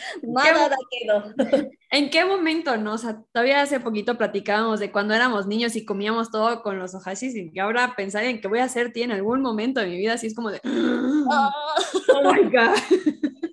[0.23, 1.33] Nada quedó.
[1.91, 2.93] ¿En qué momento, no?
[2.93, 6.95] O sea, todavía hace poquito platicábamos de cuando éramos niños y comíamos todo con los
[6.95, 9.97] ojashis y ahora pensar en que voy a ser tía en algún momento de mi
[9.97, 10.59] vida, así es como de...
[10.63, 11.49] Oh,
[12.15, 12.75] oh my God.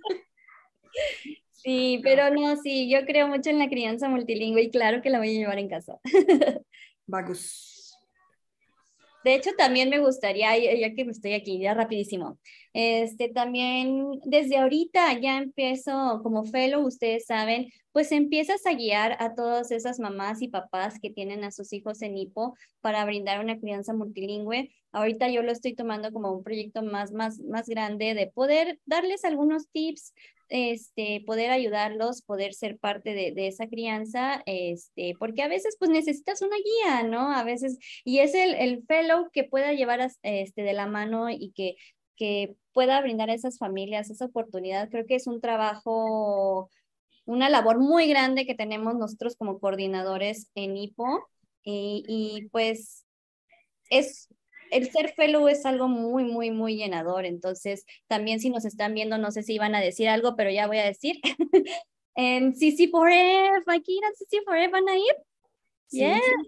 [1.64, 5.18] Sí, pero no, sí, yo creo mucho en la crianza multilingüe y claro que la
[5.18, 6.00] voy a llevar en casa.
[7.06, 7.81] Bagus.
[9.24, 12.38] De hecho, también me gustaría, ya que estoy aquí, ya rapidísimo,
[12.72, 19.34] este, también desde ahorita ya empiezo como fellow, ustedes saben, pues empiezas a guiar a
[19.34, 23.58] todas esas mamás y papás que tienen a sus hijos en hipo para brindar una
[23.58, 24.70] crianza multilingüe.
[24.92, 29.24] Ahorita yo lo estoy tomando como un proyecto más, más, más grande de poder darles
[29.24, 30.12] algunos tips,
[30.50, 36.42] este, poder ayudarlos, poder ser parte de, esa crianza, este, porque a veces pues necesitas
[36.42, 37.32] una guía, ¿no?
[37.32, 41.52] A veces, y es el, el fellow que pueda llevar este, de la mano y
[41.52, 41.76] que,
[42.16, 44.90] que pueda brindar a esas familias esa oportunidad.
[44.90, 46.68] Creo que es un trabajo,
[47.24, 51.26] una labor muy grande que tenemos nosotros como coordinadores en IPO
[51.64, 53.06] y pues
[53.88, 54.28] es
[54.72, 57.24] el ser fellow es algo muy, muy, muy llenador.
[57.24, 60.66] Entonces, también si nos están viendo, no sé si iban a decir algo, pero ya
[60.66, 61.20] voy a decir.
[62.14, 65.14] en CC Forever, aquí en CC Forever van a ir.
[65.86, 66.04] Sí,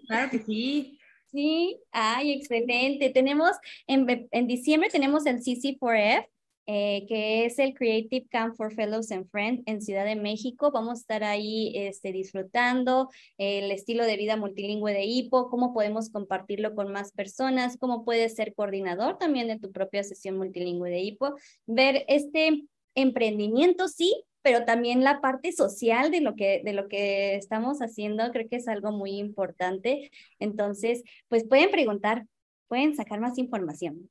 [0.07, 0.99] claro que sí.
[1.31, 3.09] Sí, ay, excelente.
[3.09, 3.51] Tenemos,
[3.87, 6.27] en, en diciembre tenemos el CC Forever
[6.67, 10.71] eh, que es el Creative Camp for Fellows and Friends en Ciudad de México.
[10.71, 16.09] Vamos a estar ahí este, disfrutando el estilo de vida multilingüe de HIPO, cómo podemos
[16.09, 21.01] compartirlo con más personas, cómo puedes ser coordinador también de tu propia sesión multilingüe de
[21.01, 21.35] HIPO,
[21.67, 22.63] ver este
[22.95, 28.31] emprendimiento, sí, pero también la parte social de lo que, de lo que estamos haciendo,
[28.31, 30.11] creo que es algo muy importante.
[30.39, 32.25] Entonces, pues pueden preguntar,
[32.67, 34.09] pueden sacar más información.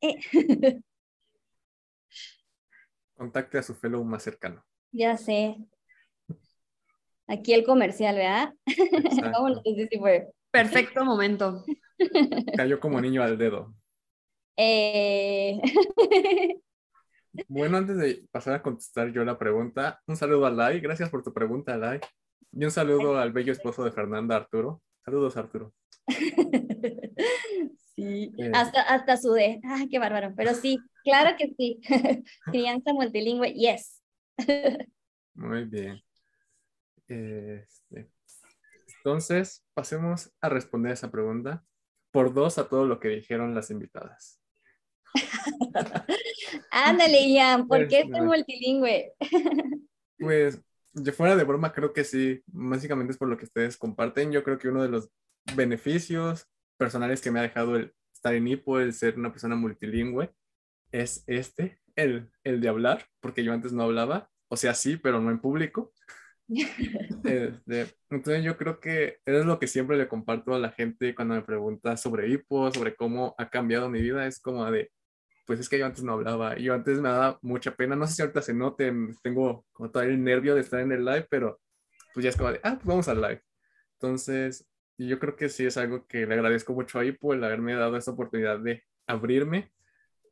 [0.00, 0.16] Eh.
[3.18, 4.64] Contacte a su fellow más cercano.
[4.92, 5.56] Ya sé.
[7.26, 8.54] Aquí el comercial, ¿verdad?
[10.52, 11.64] Perfecto momento.
[12.56, 13.74] Cayó como niño al dedo.
[14.56, 15.60] Eh...
[17.46, 20.80] Bueno, antes de pasar a contestar yo la pregunta, un saludo a Lai.
[20.80, 22.00] Gracias por tu pregunta, Lai.
[22.50, 24.82] Y un saludo al bello esposo de Fernanda, Arturo.
[25.04, 25.72] Saludos, Arturo.
[27.98, 28.52] Sí, eh.
[28.54, 29.60] hasta, hasta sudé.
[29.64, 30.32] Ay, qué bárbaro.
[30.36, 31.80] Pero sí, claro que sí.
[32.44, 34.00] Crianza multilingüe, yes.
[35.34, 36.00] Muy bien.
[37.08, 38.08] Este,
[38.98, 41.64] entonces, pasemos a responder esa pregunta
[42.12, 44.40] por dos a todo lo que dijeron las invitadas.
[46.70, 49.12] Ándale, Ian, ¿por pues, qué es multilingüe?
[50.20, 50.62] pues,
[50.92, 52.44] yo fuera de broma, creo que sí.
[52.46, 54.30] Básicamente es por lo que ustedes comparten.
[54.30, 55.10] Yo creo que uno de los
[55.56, 56.48] beneficios
[56.78, 60.32] personales que me ha dejado el estar en hipo, el ser una persona multilingüe,
[60.92, 65.20] es este, el, el de hablar, porque yo antes no hablaba, o sea, sí, pero
[65.20, 65.92] no en público.
[67.24, 71.34] Este, entonces yo creo que es lo que siempre le comparto a la gente cuando
[71.34, 74.90] me pregunta sobre hipo, sobre cómo ha cambiado mi vida, es como de,
[75.46, 78.14] pues es que yo antes no hablaba, yo antes me daba mucha pena, no sé
[78.14, 78.90] si ahorita se note,
[79.22, 81.60] tengo como todo el nervio de estar en el live, pero
[82.14, 83.42] pues ya es como de, ah, pues vamos al live.
[83.94, 84.66] Entonces,
[84.98, 87.74] y yo creo que sí es algo que le agradezco mucho ahí por el haberme
[87.74, 89.72] dado esa oportunidad de abrirme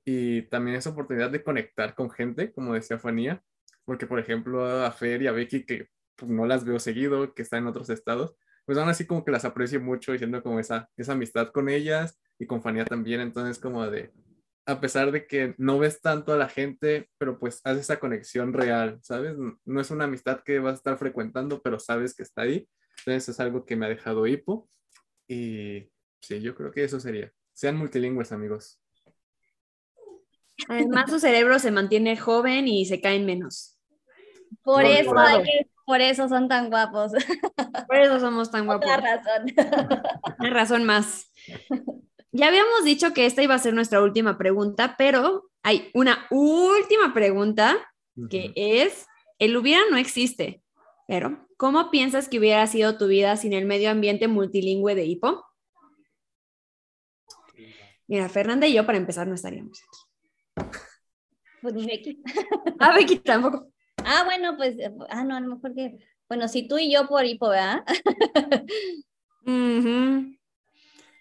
[0.05, 3.43] y también esa oportunidad de conectar con gente, como decía Fanía,
[3.85, 7.43] porque por ejemplo a Fer y a Becky, que pues, no las veo seguido, que
[7.43, 8.35] están en otros estados,
[8.65, 12.19] pues aún así como que las aprecio mucho diciendo como esa, esa amistad con ellas
[12.39, 14.13] y con Fanía también, entonces como de,
[14.67, 18.53] a pesar de que no ves tanto a la gente, pero pues haces esa conexión
[18.53, 19.37] real, ¿sabes?
[19.65, 22.69] No es una amistad que vas a estar frecuentando, pero sabes que está ahí
[22.99, 24.69] entonces es algo que me ha dejado hipo.
[25.29, 25.89] Y
[26.21, 27.33] sí, yo creo que eso sería.
[27.53, 28.81] Sean multilingües, amigos.
[30.69, 33.79] Además, su cerebro se mantiene joven y se caen menos.
[34.63, 35.13] Por eso,
[35.85, 37.13] por eso son tan guapos.
[37.87, 38.91] Por eso somos tan guapos.
[38.91, 39.55] Otra razón.
[40.39, 41.31] Una razón más.
[42.37, 47.15] Ya habíamos dicho que esta iba a ser nuestra última pregunta, pero hay una última
[47.15, 47.77] pregunta
[48.31, 49.07] que es,
[49.39, 50.63] el hubiera no existe,
[51.07, 55.43] pero ¿Cómo piensas que hubiera sido tu vida sin el medio ambiente multilingüe de Hipo?
[58.07, 60.69] Mira, Fernanda y yo para empezar no estaríamos aquí.
[61.63, 62.23] Pues ni Becky.
[62.79, 63.73] Ah, Becky tampoco.
[64.05, 64.77] Ah, bueno, pues,
[65.09, 65.97] ah, no, a lo mejor que,
[66.29, 67.83] bueno, si tú y yo por hipo, ¿verdad?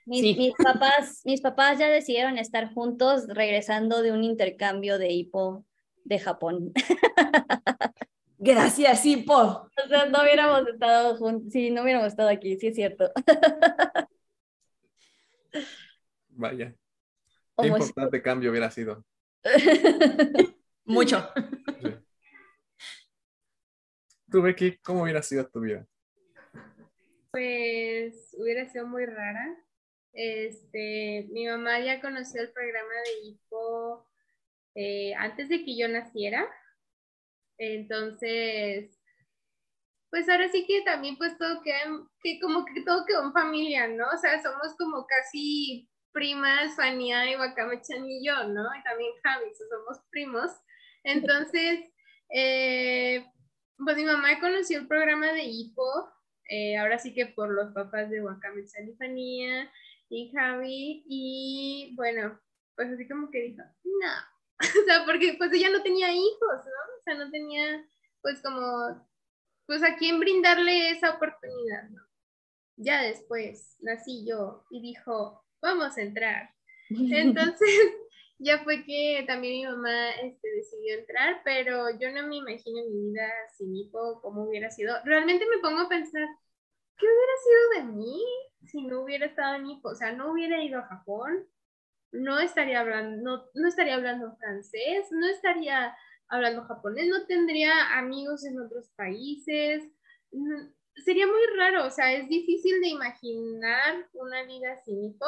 [0.06, 5.66] mis, mis, papás, mis papás ya decidieron estar juntos regresando de un intercambio de hipo
[6.04, 6.72] de Japón.
[8.38, 9.34] Gracias, Hipo.
[9.34, 13.12] O sea, no hubiéramos estado juntos, sí, no hubiéramos estado aquí, sí es cierto.
[16.30, 16.76] Vaya.
[17.58, 19.04] Qué importante cambio hubiera sido.
[20.86, 21.28] Mucho.
[24.30, 25.88] Tú, Becky, ¿cómo hubiera sido tu vida?
[27.32, 29.58] Pues hubiera sido muy rara.
[30.16, 34.08] Este, mi mamá ya conoció el programa de Hipo
[34.74, 36.50] eh, antes de que yo naciera.
[37.58, 38.98] Entonces,
[40.10, 41.84] pues ahora sí que también pues todo queda,
[42.22, 44.06] que como que todo quedó en familia, ¿no?
[44.08, 48.64] O sea, somos como casi primas, Fania y Wakame-chan y yo, ¿no?
[48.74, 50.50] Y también Javi, somos primos.
[51.04, 51.92] Entonces,
[52.34, 53.26] eh,
[53.78, 56.10] pues mi mamá conoció el programa de Hipo,
[56.50, 59.70] eh, ahora sí que por los papás de Wakame-chan y Fania
[60.10, 62.40] y Javi, y bueno,
[62.76, 64.12] pues así como que dijo, no,
[64.60, 66.98] o sea, porque pues ella no tenía hijos, ¿no?
[67.00, 67.86] O sea, no tenía
[68.22, 69.08] pues como,
[69.68, 72.02] pues a quién brindarle esa oportunidad, ¿no?
[72.78, 76.50] Ya después nací yo y dijo, vamos a entrar.
[76.90, 77.70] Entonces,
[78.40, 83.10] ya fue que también mi mamá este, decidió entrar, pero yo no me imagino mi
[83.10, 84.96] vida sin hipo, cómo hubiera sido.
[85.04, 86.28] Realmente me pongo a pensar,
[86.98, 88.24] ¿qué hubiera sido de mí
[88.66, 89.90] si no hubiera estado en hipo?
[89.90, 91.48] O sea, no hubiera ido a Japón,
[92.12, 95.96] no estaría hablando, no, no estaría hablando francés, no estaría
[96.28, 99.84] hablando japonés, no tendría amigos en otros países.
[101.04, 105.26] Sería muy raro, o sea, es difícil de imaginar una vida sin hipo.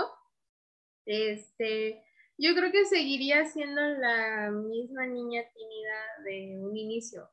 [1.06, 2.04] Este,
[2.38, 7.30] yo creo que seguiría siendo la misma niña tímida de un inicio,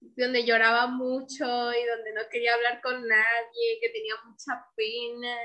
[0.00, 5.36] donde lloraba mucho y donde no quería hablar con nadie, que tenía mucha pena.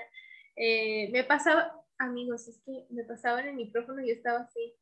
[0.56, 4.76] Eh, me pasaba, amigos, es que me pasaba en el micrófono y yo estaba así.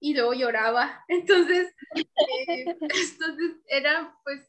[0.00, 1.04] Y luego lloraba.
[1.08, 4.40] Entonces, eh, entonces era pues,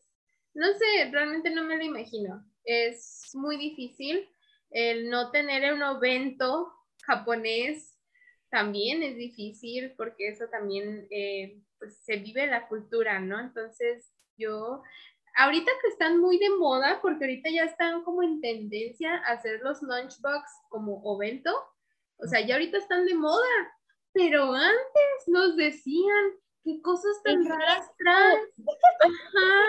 [0.53, 2.45] no sé, realmente no me lo imagino.
[2.63, 4.29] Es muy difícil
[4.69, 6.71] el no tener un evento
[7.03, 7.90] japonés
[8.51, 13.39] también es difícil porque eso también eh, pues se vive la cultura, ¿no?
[13.39, 14.83] Entonces yo,
[15.37, 19.61] ahorita que están muy de moda, porque ahorita ya están como en tendencia a hacer
[19.63, 21.51] los lunchbox como ovento,
[22.17, 23.47] o sea, ya ahorita están de moda,
[24.13, 26.31] pero antes nos decían
[26.63, 28.49] qué cosas tan raras traes.
[29.03, 29.65] Ajá.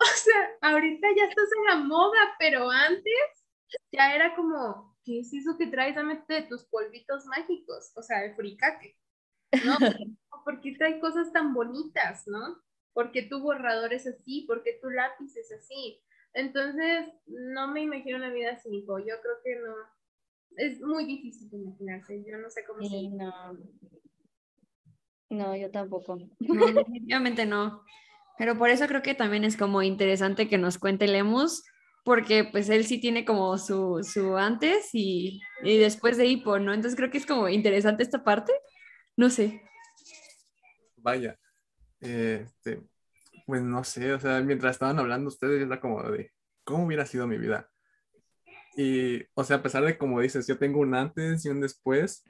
[0.00, 3.46] O sea, ahorita ya estás en la moda, pero antes
[3.92, 5.94] ya era como, ¿qué es eso que traes?
[5.94, 8.98] Dame de tus polvitos mágicos, o sea, el fricaque,
[9.64, 9.76] ¿no?
[10.44, 12.62] ¿Por qué trae cosas tan bonitas, no?
[12.92, 14.44] ¿Por qué tu borrador es así?
[14.46, 16.02] ¿Por qué tu lápiz es así?
[16.34, 18.98] Entonces, no me imagino una vida sin hijo.
[18.98, 19.74] Yo creo que no.
[20.56, 22.22] Es muy difícil de imaginarse.
[22.24, 23.56] Yo no sé cómo sí, No.
[25.30, 26.18] no, yo tampoco.
[26.40, 27.82] No, definitivamente no.
[28.36, 31.64] Pero por eso creo que también es como interesante que nos cuente Lemus
[32.08, 36.72] porque pues él sí tiene como su, su antes y, y, después de hipo, ¿no?
[36.72, 38.50] Entonces creo que es como interesante esta parte,
[39.14, 39.60] no sé.
[40.96, 41.38] Vaya,
[42.00, 42.80] este,
[43.44, 46.32] pues no sé, o sea, mientras estaban hablando ustedes, era como de,
[46.64, 47.68] ¿cómo hubiera sido mi vida?
[48.74, 52.24] Y, o sea, a pesar de como dices, yo tengo un antes y un después,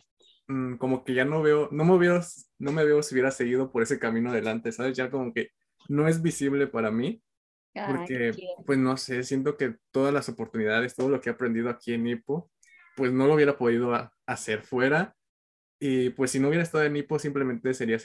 [0.48, 2.20] mmm, como que ya no veo, no me veo,
[2.58, 4.96] no me veo si hubiera seguido por ese camino adelante, ¿sabes?
[4.96, 5.50] Ya como que
[5.88, 7.22] no es visible para mí
[7.86, 8.32] porque,
[8.66, 12.04] pues no sé, siento que todas las oportunidades, todo lo que he aprendido aquí en
[12.04, 12.50] Nipo,
[12.96, 13.94] pues no lo hubiera podido
[14.26, 15.14] hacer fuera.
[15.80, 17.98] Y pues si no hubiera estado en Nipo, simplemente sería,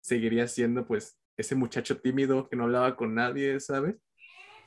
[0.00, 3.96] seguiría siendo pues ese muchacho tímido que no hablaba con nadie, ¿sabes?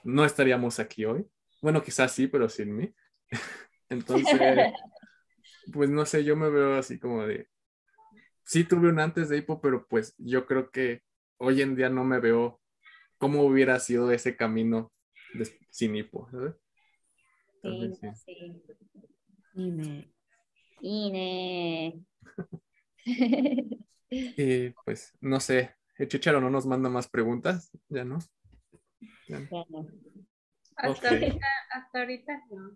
[0.04, 1.26] No estaríamos aquí hoy.
[1.62, 2.94] Bueno, quizás sí, pero sin mí.
[3.90, 4.40] Entonces,
[5.74, 7.48] pues no sé, yo me veo así como de,
[8.46, 11.02] sí tuve un antes de hipo, pero pues yo creo que
[11.38, 12.61] hoy en día no me veo
[13.22, 14.92] cómo hubiera sido ese camino
[15.36, 16.56] de, sin hipo, ¿sabes?
[17.62, 18.48] Sí, sí.
[19.54, 20.12] Ine.
[20.82, 22.04] Ine.
[24.10, 28.18] y pues, no sé, el Chicharo no nos manda más preguntas, ¿ya no?
[29.28, 29.68] Ya no.
[30.78, 32.72] Hasta, ahorita, hasta ahorita no.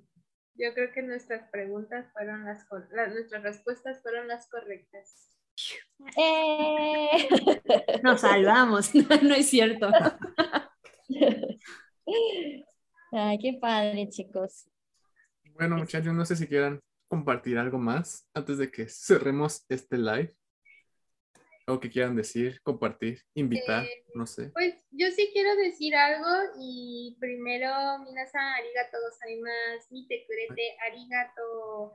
[0.53, 5.34] Yo creo que nuestras preguntas fueron las, las nuestras respuestas fueron las correctas.
[6.17, 7.27] ¡Eh!
[8.03, 8.93] Nos salvamos,
[9.23, 9.89] no, es cierto.
[13.11, 14.67] Ay, qué padre, chicos.
[15.53, 20.35] Bueno, muchachos, no sé si quieran compartir algo más antes de que cerremos este live.
[21.67, 24.49] Algo que quieran decir, compartir, invitar, eh, no sé.
[24.49, 26.27] Pues yo sí quiero decir algo
[26.59, 27.67] y primero,
[28.03, 31.93] minasan arigato gozaimasu, mite kurete arigato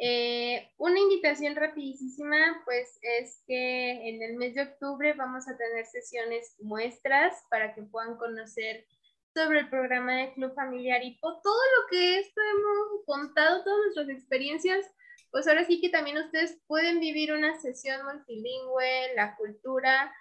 [0.00, 5.86] eh, una invitación rapidísima, pues es que en el mes de octubre vamos a tener
[5.86, 8.86] sesiones muestras para que puedan conocer
[9.34, 14.08] sobre el programa de Club Familiar y todo lo que esto hemos contado, todas nuestras
[14.08, 14.86] experiencias,
[15.30, 20.14] pues ahora sí que también ustedes pueden vivir una sesión multilingüe, la cultura,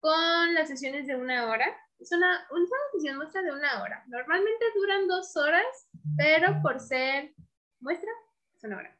[0.00, 1.76] con las sesiones de una hora.
[1.98, 4.04] Es una, una sesión muestra de una hora.
[4.08, 5.66] Normalmente duran dos horas,
[6.16, 7.34] pero por ser
[7.80, 8.10] muestra,
[8.56, 8.97] es una hora.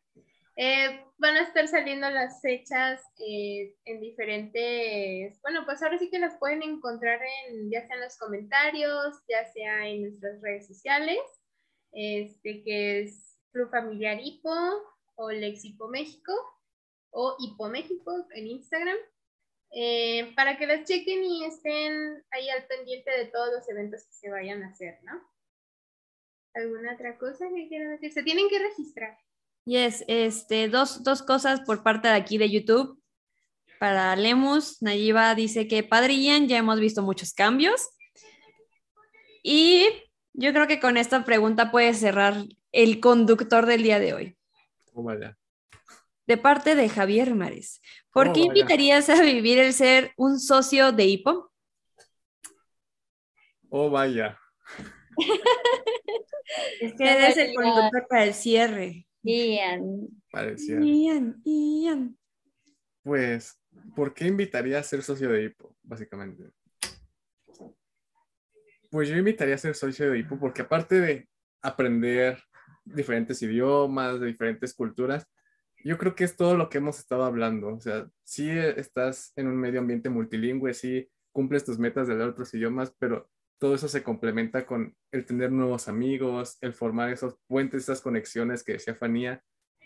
[0.60, 6.18] Eh, van a estar saliendo las fechas eh, en diferentes, bueno, pues ahora sí que
[6.18, 11.20] las pueden encontrar en, ya sea en los comentarios, ya sea en nuestras redes sociales,
[11.92, 14.50] este que es Club Familiar Hipo,
[15.16, 16.32] o Lexipo México
[17.10, 18.96] o Hipo México en Instagram.
[19.70, 24.12] eh, para que las chequen y estén ahí al pendiente de todos los eventos que
[24.14, 25.12] se vayan a hacer, ¿no?
[26.54, 28.12] ¿Alguna otra cosa que quieran decir?
[28.12, 29.18] Se tienen que registrar.
[29.68, 32.98] Yes, este, dos, dos cosas por parte de aquí de YouTube.
[33.78, 37.90] Para Lemus, Nayiba dice que Padre Ian, ya hemos visto muchos cambios.
[39.42, 39.86] Y
[40.32, 44.38] yo creo que con esta pregunta puede cerrar el conductor del día de hoy.
[44.94, 45.36] Oh, vaya.
[46.26, 47.82] De parte de Javier Mares.
[48.10, 48.48] ¿Por Oh, qué vaya.
[48.48, 51.52] invitarías a vivir el ser un socio de Hipo?
[53.68, 54.38] Oh, vaya.
[56.80, 59.07] Es que que es es el conductor para el cierre.
[59.28, 60.80] Ian, Parecía.
[60.80, 62.18] Ian, Ian.
[63.02, 63.60] Pues,
[63.94, 66.50] ¿por qué invitaría a ser socio de Hipo, básicamente?
[68.90, 71.28] Pues yo invitaría a ser socio de Hipo porque aparte de
[71.60, 72.42] aprender
[72.86, 75.26] diferentes idiomas, de diferentes culturas,
[75.84, 77.68] yo creo que es todo lo que hemos estado hablando.
[77.68, 82.30] O sea, sí estás en un medio ambiente multilingüe, sí cumples tus metas de hablar
[82.30, 87.36] otros idiomas, pero todo eso se complementa con el tener nuevos amigos, el formar esos
[87.46, 89.42] puentes, esas conexiones que decía Fanía.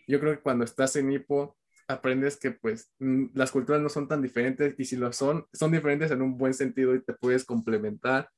[0.06, 1.56] Yo creo que cuando estás en Hipo,
[1.88, 6.10] aprendes que pues las culturas no son tan diferentes y si lo son, son diferentes
[6.10, 8.30] en un buen sentido y te puedes complementar.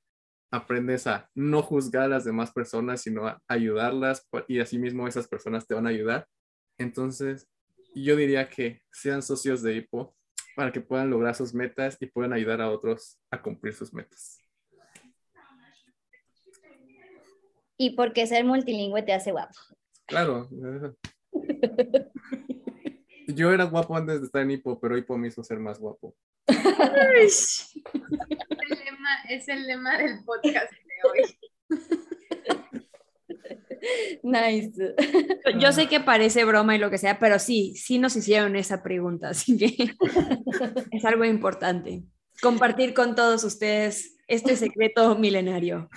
[0.51, 5.67] Aprendes a no juzgar a las demás personas, sino a ayudarlas y asimismo esas personas
[5.67, 6.29] te van a ayudar.
[6.79, 7.49] Entonces,
[7.95, 10.17] yo diría que sean socios de HIPO
[10.55, 14.44] para que puedan lograr sus metas y puedan ayudar a otros a cumplir sus metas.
[17.77, 19.59] Y porque ser multilingüe te hace guapo.
[20.07, 20.49] Claro.
[23.27, 26.15] Yo era guapo antes de estar en HIPO, pero HIPO me hizo ser más guapo.
[27.17, 30.79] Es el lema, es el lema del podcast de
[31.11, 31.39] hoy.
[34.23, 34.73] Nice.
[35.61, 38.83] Yo sé que parece broma y lo que sea, pero sí, sí nos hicieron esa
[38.83, 39.95] pregunta, así que
[40.91, 42.05] es algo importante.
[42.41, 45.89] Compartir con todos ustedes este secreto milenario.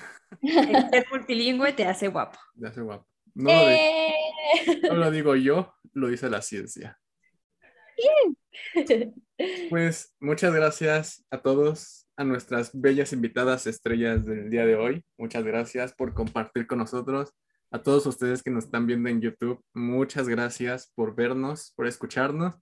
[0.41, 2.37] El ser multilingüe te hace guapo.
[2.55, 3.07] Me hace guapo.
[3.33, 6.99] No lo, di- no lo digo yo, lo dice la ciencia.
[9.69, 15.03] Pues muchas gracias a todos, a nuestras bellas invitadas estrellas del día de hoy.
[15.17, 17.33] Muchas gracias por compartir con nosotros.
[17.71, 22.55] A todos ustedes que nos están viendo en YouTube, muchas gracias por vernos, por escucharnos.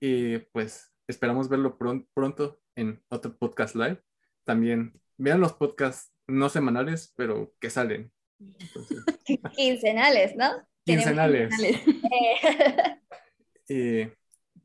[0.00, 4.00] Y pues esperamos verlo pron- pronto en otro podcast live.
[4.44, 8.12] También vean los podcasts no semanales, pero que salen.
[8.38, 9.04] Entonces,
[9.56, 10.66] Quincenales, ¿no?
[10.84, 11.54] quincenales.
[13.66, 14.14] Eh,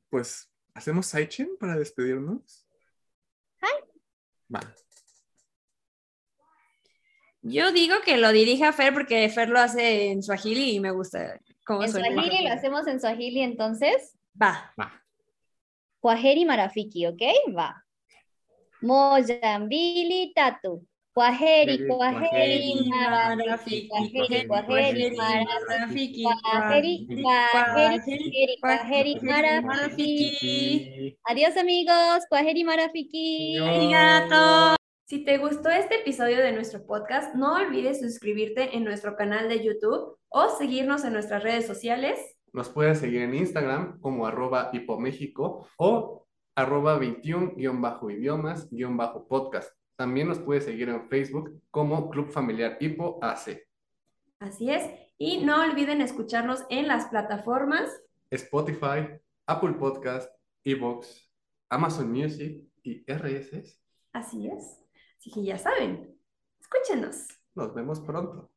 [0.09, 2.67] pues, ¿hacemos sidechain para despedirnos?
[4.53, 4.59] Va.
[7.41, 11.39] Yo digo que lo dirija Fer porque Fer lo hace en Swahili y me gusta
[11.65, 12.11] cómo en suena.
[12.11, 14.17] Swahili lo hacemos en Swahili entonces.
[14.41, 14.73] Va.
[14.77, 15.01] Va.
[16.01, 17.21] Kwaheri marafiki, ¿ok?
[17.55, 17.85] Va.
[18.81, 20.88] Mojambili tatu.
[21.19, 23.89] Kwaheri, kwaheri marafiki.
[23.89, 26.23] Kwaheri, kwaheri marafiki.
[26.23, 27.07] Kwaheri,
[28.61, 31.17] kwaheri, kwaheri marafiki.
[31.25, 33.57] Adiós amigos, Kwaheri marafiki.
[33.57, 34.75] Arigato.
[35.09, 39.61] Si te gustó este episodio de nuestro podcast, no olvides suscribirte en nuestro canal de
[39.61, 42.17] YouTube o seguirnos en nuestras redes sociales.
[42.53, 46.25] Nos puedes seguir en Instagram como arroba hipoméxico o
[46.55, 49.78] arroba 21-idiomas-podcast.
[49.99, 53.67] También nos puedes seguir en Facebook como Club Familiar Hipo AC,
[54.39, 54.89] Así es.
[55.17, 58.01] Y no olviden escucharnos en las plataformas.
[58.31, 61.29] Spotify, Apple Podcast, Evox,
[61.67, 63.77] Amazon Music y RSS.
[64.13, 64.79] Así es.
[65.17, 66.17] Así que ya saben,
[66.61, 67.27] escúchenos.
[67.53, 68.49] Nos vemos pronto.